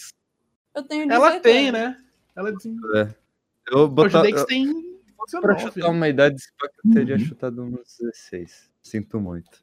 [0.75, 1.79] Eu tenho 18 Ela tem, anos.
[1.79, 1.97] né?
[2.37, 2.77] Ela desen...
[3.69, 4.65] Eu O botar, eu, tem
[5.41, 5.61] pra 19.
[5.61, 7.19] chutar uma idade, que eu teria Uhum.
[7.25, 8.69] chutado uns 16.
[8.81, 9.61] Sinto muito.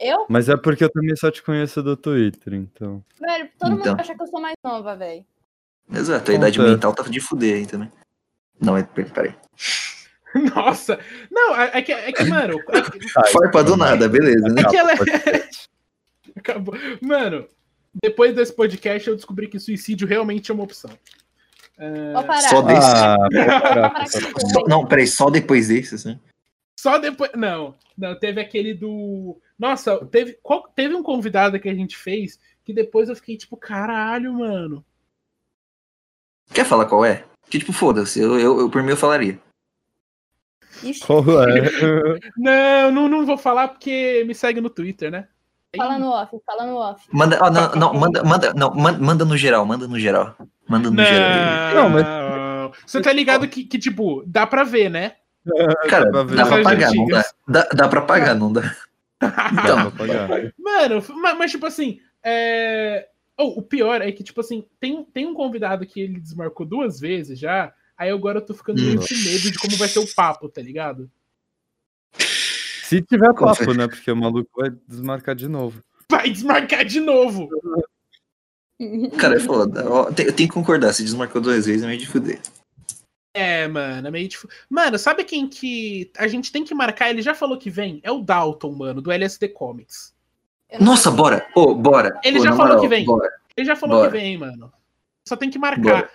[0.00, 0.24] Eu?
[0.28, 3.04] Mas é porque eu também só te conheço do Twitter, então.
[3.20, 3.90] Velho, todo Então.
[3.92, 5.24] mundo acha que eu sou mais nova, velho.
[5.92, 6.74] Exato, a idade Acontece.
[6.76, 7.90] mental tá de fuder aí também.
[8.60, 9.34] Não, é, peraí.
[10.54, 10.98] Nossa.
[11.30, 14.62] Não, é é que, é que mano, é que, Farpa do nada, beleza, né?
[14.62, 14.96] é que ela é...
[16.36, 16.74] Acabou.
[17.02, 17.48] Mano,
[18.02, 20.90] depois desse podcast eu descobri que suicídio realmente é uma opção.
[21.78, 22.40] Parar.
[22.42, 22.92] Só desse.
[22.96, 24.06] Ah.
[24.06, 26.18] Só- não, peraí, só depois desse, assim.
[26.78, 27.30] Só depois.
[27.34, 29.40] Não, não, teve aquele do.
[29.58, 33.56] Nossa, teve, qual- teve um convidado que a gente fez que depois eu fiquei tipo,
[33.56, 34.84] caralho, mano.
[36.52, 37.24] Quer falar qual é?
[37.48, 39.40] Que tipo, foda-se, eu, eu, eu por mim eu falaria.
[40.82, 41.70] Ixi, Qual é?
[42.36, 45.26] Não, não, não vou falar porque me segue no Twitter, né?
[45.76, 47.04] fala no off, fala no off.
[47.12, 50.36] Manda, ó, não, não, manda, manda, não, manda no geral, manda no geral.
[50.68, 51.74] Manda no geral.
[51.74, 55.16] Não, Não, mas- Você tá ligado que, que, tipo, dá pra ver, né?
[55.88, 56.36] Cara, pra ver.
[56.36, 57.24] dá pra pagar, não dá.
[57.48, 57.68] dá.
[57.74, 58.60] Dá pra pagar, não dá.
[59.20, 60.52] Dá Então, pra pagar.
[60.58, 61.02] Mano,
[61.38, 63.08] mas, tipo assim, é...
[63.36, 67.00] oh, o pior é que, tipo assim, tem, tem um convidado que ele desmarcou duas
[67.00, 70.14] vezes já, aí agora eu tô ficando meio com medo de como vai ser o
[70.14, 71.10] papo, tá ligado?
[72.12, 73.88] Se tiver papo, né?
[73.88, 75.82] Porque o maluco vai desmarcar de novo.
[76.10, 77.48] Vai desmarcar de novo!
[79.18, 79.82] cara, é foda.
[79.82, 82.40] Eu tenho que concordar, se desmarcou duas vezes é meio de fuder.
[83.34, 84.50] É, mano, é meio difícil.
[84.68, 87.10] Mano, sabe quem que a gente tem que marcar?
[87.10, 88.00] Ele já falou que vem?
[88.02, 90.14] É o Dalton, mano, do LSD Comics.
[90.80, 91.46] Nossa, bora.
[91.54, 92.20] Ô, bora.
[92.24, 93.04] Ele Ô, já falou moral, que vem.
[93.04, 93.32] Bora.
[93.56, 94.10] Ele já falou Bora.
[94.10, 94.72] que vem, mano.
[95.26, 95.82] Só tem que marcar.
[95.82, 96.10] Bora.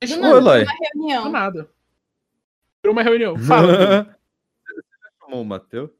[0.00, 1.28] Deixa Do eu uma Do reunião.
[1.30, 1.68] nada.
[2.82, 3.36] Virou uma reunião.
[3.40, 4.04] Fala.
[4.66, 5.90] Você já chamou o Matheus?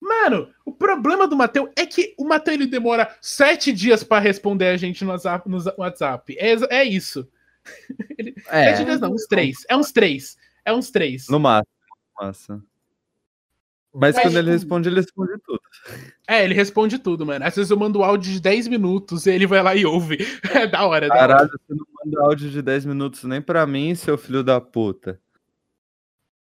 [0.00, 4.76] Mano, problema do Mateu é que o Mateu ele demora sete dias pra responder a
[4.78, 5.48] gente no WhatsApp.
[5.48, 6.36] No WhatsApp.
[6.38, 7.28] É, é isso.
[8.48, 9.58] Sete dias não, uns três.
[9.68, 10.36] É uns três.
[10.64, 11.28] É uns três.
[11.28, 11.68] No máximo.
[12.18, 12.62] Massa.
[13.92, 15.60] Mas Mas, quando ele tipo, responde, ele responde tudo.
[16.26, 17.44] É, ele responde tudo, mano.
[17.44, 20.18] Às vezes eu mando áudio de 10 minutos e ele vai lá e ouve.
[20.54, 21.26] É da hora, é da hora.
[21.34, 25.20] Caralho, você não manda áudio de 10 minutos nem pra mim, seu filho da puta.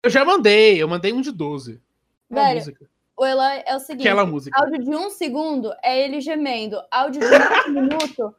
[0.03, 1.81] Eu já mandei, eu mandei um de 12.
[2.29, 2.75] Uma Velho.
[3.17, 4.59] O Eloy é o seguinte: Aquela música.
[4.59, 6.77] áudio de um segundo é ele gemendo.
[6.91, 8.35] Áudio de um minuto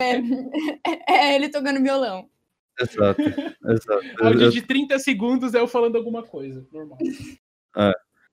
[0.00, 0.16] é,
[1.08, 2.28] é ele tocando violão.
[2.80, 4.24] Exato, exato.
[4.24, 6.66] Áudio Eu- de 30 segundos é eu falando alguma coisa.
[6.72, 6.98] Normal.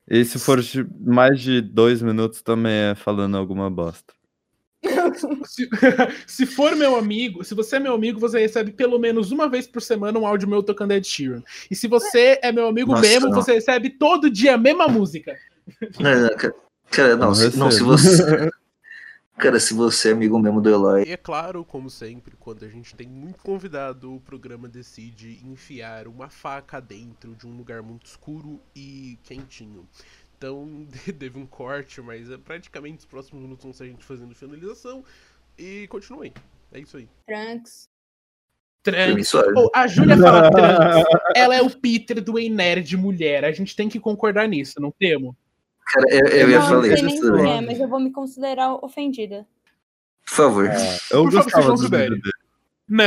[0.09, 4.13] E se for de mais de dois minutos, também é falando alguma bosta.
[5.45, 5.69] Se,
[6.27, 9.67] se for meu amigo, se você é meu amigo, você recebe pelo menos uma vez
[9.67, 11.41] por semana um áudio meu tocando Ed Sheeran.
[11.69, 13.35] E se você é meu amigo Nossa, mesmo, não.
[13.35, 15.35] você recebe todo dia a mesma música.
[15.99, 16.55] Não, não, cara,
[16.91, 18.49] cara, não, Não se, não, se você.
[19.37, 22.67] Cara, se você é amigo mesmo do Eloy, E é claro, como sempre, quando a
[22.67, 28.07] gente tem muito convidado, o programa decide enfiar uma faca dentro de um lugar muito
[28.07, 29.87] escuro e quentinho.
[30.37, 34.35] Então, teve um corte, mas é praticamente os próximos minutos vão ser a gente fazendo
[34.35, 35.03] finalização.
[35.57, 36.33] E continuem.
[36.71, 37.09] É isso aí.
[37.25, 37.89] Trunks.
[38.83, 39.31] Trunks.
[39.53, 41.03] Pô, a Júlia fala trans.
[41.35, 43.43] Ela é o Peter do Ei Nerd mulher.
[43.43, 45.35] A gente tem que concordar nisso, não temos?
[45.85, 47.57] Cara, eu, eu ia não falar isso nem também.
[47.57, 49.47] é, mas eu vou me considerar ofendida.
[50.25, 50.65] Por favor.
[51.11, 52.09] Eu Por gostava se do considere.
[52.15, 52.33] vídeo dele.
[52.89, 53.03] Não.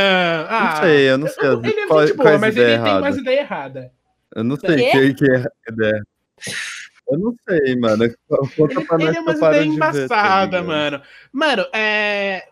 [0.48, 1.48] Ah, Não sei, eu não sei.
[1.70, 3.02] ele é qual- gente boa, mas ele tem erradas.
[3.02, 3.90] umas ideias erradas.
[4.34, 4.90] Eu não sei Quê?
[4.90, 6.02] quem que é a ideia.
[7.10, 8.04] Eu não sei, mano.
[8.56, 10.66] Conta pra nós Ele é de ver, tá embaçadas, ligado?
[10.66, 11.02] mano.
[11.32, 12.46] Mano, é.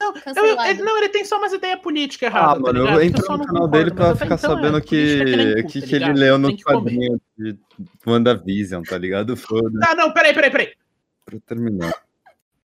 [0.00, 2.62] Eu- eu- ele- não, ele tem só umas ideias políticas Ah, erradas.
[2.62, 4.54] mano, tá eu entro no não canal concordo, dele pra mas até ficar então é
[4.54, 7.58] sabendo política que nem que, que, tá que ele leu no quadrinho de
[8.06, 9.36] WandaVision, tá ligado?
[9.36, 10.72] Foda, Ah, não, peraí, peraí, peraí.
[11.26, 11.94] pra terminar.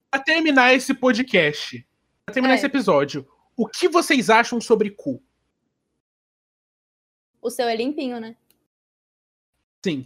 [0.10, 1.86] Pra terminar esse podcast,
[2.26, 2.58] pra terminar É.
[2.58, 5.22] esse episódio, o que vocês acham sobre cu?
[7.42, 8.36] O seu é limpinho, né?
[9.84, 10.06] Sim.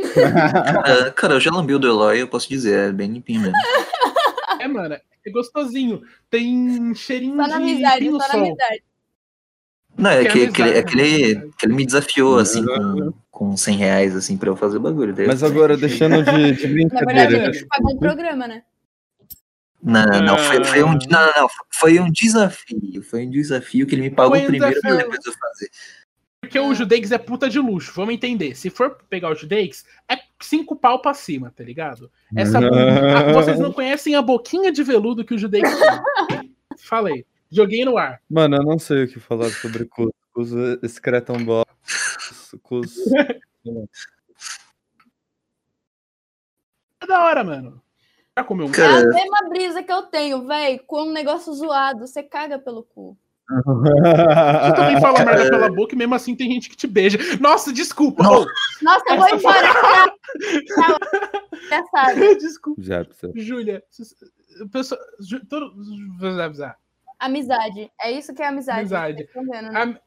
[0.00, 3.56] Ah, cara, eu já lambi o do Eloy, eu posso dizer, é bem limpinho mesmo.
[4.58, 6.02] É, mano, é gostosinho.
[6.30, 8.40] Tem cheirinho Só na de amizade, pinho só na sol.
[8.40, 8.82] amizade.
[9.98, 13.12] Não, é Que que, que, ele, é que, ele, que ele me desafiou, assim, com,
[13.30, 15.14] com 100 reais, assim, pra eu fazer o bagulho.
[15.14, 17.28] Daí Mas agora, deixando de, de Na brincadeira.
[17.28, 18.62] verdade, a gente pagou o programa, né?
[19.82, 20.98] Não, não, não, foi, foi um, Ah.
[21.10, 23.02] não, não, foi um desafio.
[23.02, 25.70] Foi um desafio que ele me pagou Foi um primeiro pra depois eu fazer.
[26.46, 28.54] Porque o Judex é puta de luxo, vamos entender.
[28.54, 32.08] Se for pegar o Judex, é cinco pau pra cima, tá ligado?
[32.36, 36.54] Essa a- vocês não conhecem a boquinha de veludo que o Judex tem.
[36.78, 37.26] Falei.
[37.50, 38.22] Joguei no ar.
[38.30, 40.12] Mano, eu não sei o que falar sobre cus.
[40.82, 41.66] Excretam bosta.
[42.62, 42.96] Cus.
[47.02, 47.82] É da hora, mano.
[48.38, 51.52] Já comeu um É Cara, a mesma brisa que eu tenho, véi, com um negócio
[51.54, 52.06] zoado.
[52.06, 53.16] Você caga pelo cu.
[53.46, 57.18] Tu também fala merda pela boca e mesmo assim tem gente que te beija.
[57.40, 58.24] Nossa, desculpa.
[58.82, 60.12] Nossa, eu vou embora.
[61.66, 62.18] Engraçado.
[62.38, 62.82] desculpa.
[62.82, 63.32] Jepson.
[63.36, 63.82] Júlia,
[64.72, 65.72] pessoa, Ju- todo.
[67.18, 67.90] Amizade.
[68.00, 68.80] É isso que é amizade.
[68.80, 69.28] Amizade.
[69.32, 69.98] Tá né?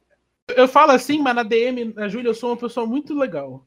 [0.55, 3.65] Eu falo assim, mas na DM, na Júlia, eu sou uma pessoa muito legal.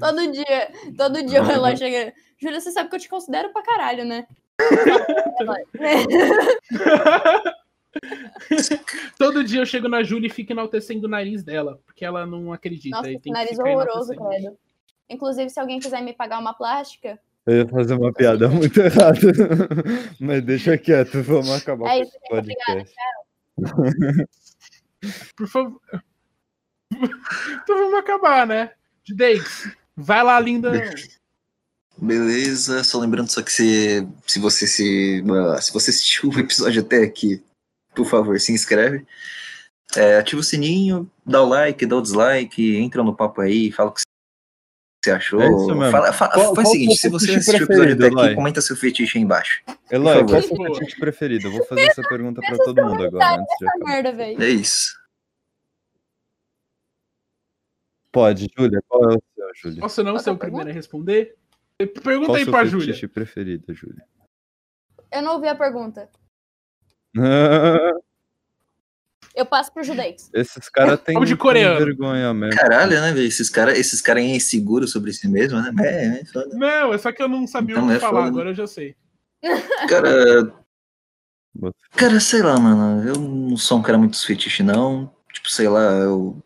[0.00, 2.12] Todo dia, todo dia o Eloy chega.
[2.38, 4.26] Júlia, você sabe que eu te considero pra caralho, né?
[9.18, 12.52] Todo dia eu chego na Júlia e fico enaltecendo o nariz dela, porque ela não
[12.52, 12.96] acredita.
[12.96, 14.56] Nossa, esse que nariz horroroso, credo.
[15.08, 19.18] Inclusive, se alguém quiser me pagar uma plástica, Eu ia fazer uma piada muito errada.
[20.20, 22.94] Mas deixa quieto, vamos acabar É com isso, esse podcast.
[25.36, 25.80] Por favor.
[26.92, 28.72] então vamos acabar, né?
[29.02, 30.70] Judeix, vai lá, linda.
[31.96, 35.22] Beleza, só lembrando só que se, se você se,
[35.52, 37.42] ah, se você assistiu o episódio até aqui,
[37.94, 39.06] por favor, se inscreve.
[39.96, 43.90] É, ativa o sininho, dá o like, dá o dislike, entra no papo aí, fala
[43.90, 44.00] o que
[45.04, 45.40] você achou.
[45.42, 45.90] É isso mesmo.
[45.90, 48.34] Fala, fala- Qual- faz qual o seguinte, seu se você assistiu o episódio até aqui,
[48.36, 49.62] comenta seu fetiche aí embaixo.
[49.90, 51.48] Eloy, qual é o seu fetiche preferido?
[51.48, 53.42] Eu vou fazer essa pergunta pra todo mundo agora,
[53.84, 54.40] merda, velho.
[54.42, 54.98] É isso.
[58.12, 59.80] Pode, Júlia, qual é o seu, Júlia?
[59.80, 61.36] Posso não Qual ser é o primeiro a responder?
[61.78, 62.86] Pergunta Qual é aí o seu pra Júlia.
[62.88, 64.04] fetiche preferido, Júlia?
[65.12, 66.08] Eu não ouvi a pergunta.
[69.34, 70.28] Eu passo pro Judex.
[70.34, 71.78] Esses caras têm de coreano.
[71.84, 72.60] vergonha mesmo.
[72.60, 73.26] Caralho, né, velho?
[73.26, 75.72] Esses caras esses cara é inseguros sobre si mesmo, né?
[75.80, 76.48] É, é foda.
[76.52, 78.28] Não, é só que eu não sabia Então o que é falar, foda.
[78.28, 78.96] agora eu já sei.
[79.88, 80.52] Cara.
[81.92, 83.08] Cara, sei lá, mano.
[83.08, 85.10] Eu não sou um cara muito fetiche, não.
[85.32, 86.42] Tipo, sei lá, eu.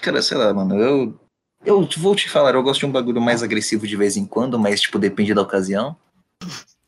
[0.00, 0.76] Cara, sei lá, mano.
[0.76, 1.20] Eu.
[1.66, 4.56] Eu vou te falar, eu gosto de um bagulho mais agressivo de vez em quando,
[4.60, 5.96] mas, tipo, depende da ocasião.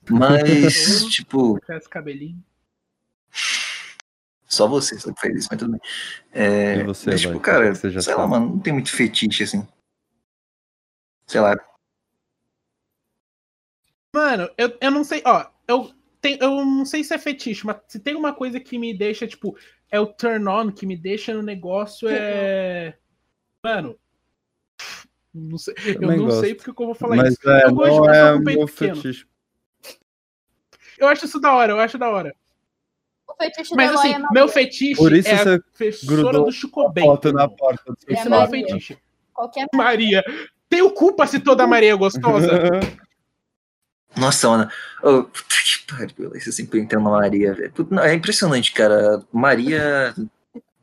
[0.08, 2.40] Mas, tipo, Esse cabelinho.
[4.50, 5.80] Só você sabe que faz isso, mas tudo bem.
[6.32, 8.30] É, E você, mas, tipo, Qual cara, que você já sei lá, sabe?
[8.32, 9.66] mano, não tem muito fetiche, assim.
[11.26, 11.54] Sei lá.
[14.12, 17.76] Mano, eu, eu não sei, ó, eu, tem, eu não sei se é fetiche, mas
[17.86, 19.56] se tem uma coisa que me deixa, tipo,
[19.88, 22.98] é o turn on, que me deixa no negócio, é.
[23.62, 23.96] Mano.
[25.32, 26.40] Não sei, eu não gosto.
[26.40, 27.48] sei porque que eu vou falar Mas isso.
[27.48, 29.28] é, eu gosto de é meu fetiche.
[30.98, 32.34] Eu acho isso da hora, eu acho da hora.
[33.40, 34.28] Fetiche Mas Eloy assim, é Maria.
[34.32, 37.06] meu fetiche Por isso é a você professora grudou do Chico Bento.
[37.06, 38.66] Foto na porta do É é meu Maria.
[38.66, 38.98] fetiche.
[39.32, 40.22] Qualquer Maria.
[40.68, 42.48] Tenho culpa se toda Maria é gostosa?
[44.16, 44.70] Nossa, mano.
[45.02, 47.72] Oh, puta que pariu, você sempre entrando na Maria, velho.
[48.02, 49.22] É impressionante, cara.
[49.32, 50.14] Maria.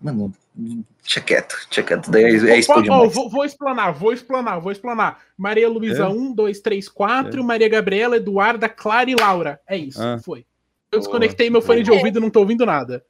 [0.02, 2.10] Mano, deixa quieto, deixa quieto.
[2.10, 3.14] Daí é, é ó, demais.
[3.14, 5.20] vou, vou explanar, vou explanar, vou explanar.
[5.38, 6.08] Maria Luísa É?
[6.08, 7.44] 1, 2, 3, 4, É.
[7.44, 9.60] Maria Gabriela, Eduarda, Clara e Laura.
[9.68, 10.18] É isso, Ah.
[10.24, 10.46] foi.
[10.92, 11.02] Eu Boa.
[11.02, 12.00] desconectei meu fone de Boa.
[12.00, 13.06] ouvido, não tô ouvindo nada.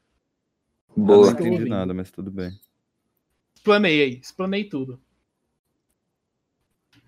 [0.96, 1.28] Boa.
[1.28, 1.70] não entendi ouvindo.
[1.70, 2.52] nada, mas tudo bem.
[3.56, 5.00] Explanei aí, explanei tudo.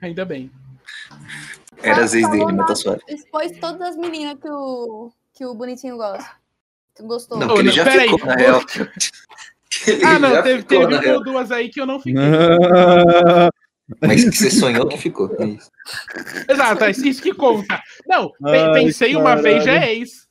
[0.02, 0.52] Ainda bem.
[1.82, 3.02] Era as ex Falou dele, mas tá suave.
[3.08, 6.30] Expôs todas as meninas que o, que o bonitinho gosta.
[7.02, 7.38] Gostou.
[7.38, 8.10] Não, ele não, já peraí.
[8.10, 8.62] ficou, na real.
[10.06, 11.18] Ah, não, teve, ficou, teve uma real.
[11.18, 12.16] ou duas aí que eu não fiquei.
[14.02, 15.34] Mas que você sonhou que ficou.
[15.40, 15.72] é isso.
[16.48, 17.82] Exato, é isso que conta.
[18.06, 19.90] Não, Ai, pensei uma vez, já caralho.
[19.90, 20.29] é ex.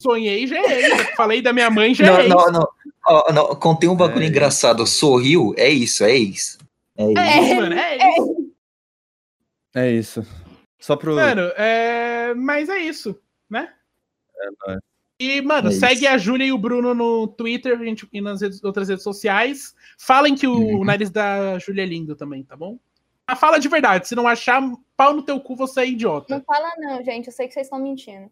[0.00, 1.10] Sonhei, já é ex.
[1.16, 2.68] Falei da minha mãe, já Não, é não, não.
[3.06, 3.54] Ó, não.
[3.56, 4.28] Contei um bagulho É.
[4.28, 4.86] engraçado.
[4.86, 6.58] Sorriu, é isso, é isso.
[6.96, 7.18] É isso.
[7.18, 8.52] É isso, mano, é isso.
[9.74, 10.26] É isso.
[10.80, 11.14] Só pro.
[11.14, 12.34] Mano, é...
[12.34, 13.72] mas é isso, né?
[14.66, 14.80] nóis.
[15.22, 16.08] E, mano, É segue isso.
[16.08, 19.74] a Júlia e o Bruno no Twitter a gente, e nas redes- outras redes sociais.
[19.98, 20.84] Falem que o Uhum.
[20.84, 22.78] nariz da Júlia é lindo também, tá bom?
[23.26, 24.08] Ah, fala de verdade.
[24.08, 24.62] Se não achar,
[24.96, 26.42] pau no teu cu, você é Não idiota.
[26.46, 27.26] fala não, gente.
[27.26, 28.30] Eu sei que vocês estão mentindo.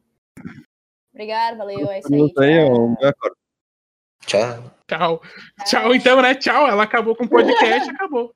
[1.19, 1.91] Obrigado, valeu.
[1.91, 2.33] É isso aí.
[2.33, 2.97] Tchau.
[4.25, 4.73] Tchau.
[4.87, 5.23] Tchau.
[5.66, 6.37] Tchau, então, né?
[6.37, 6.69] Tchau.
[6.69, 8.33] Ela acabou com o podcast, acabou.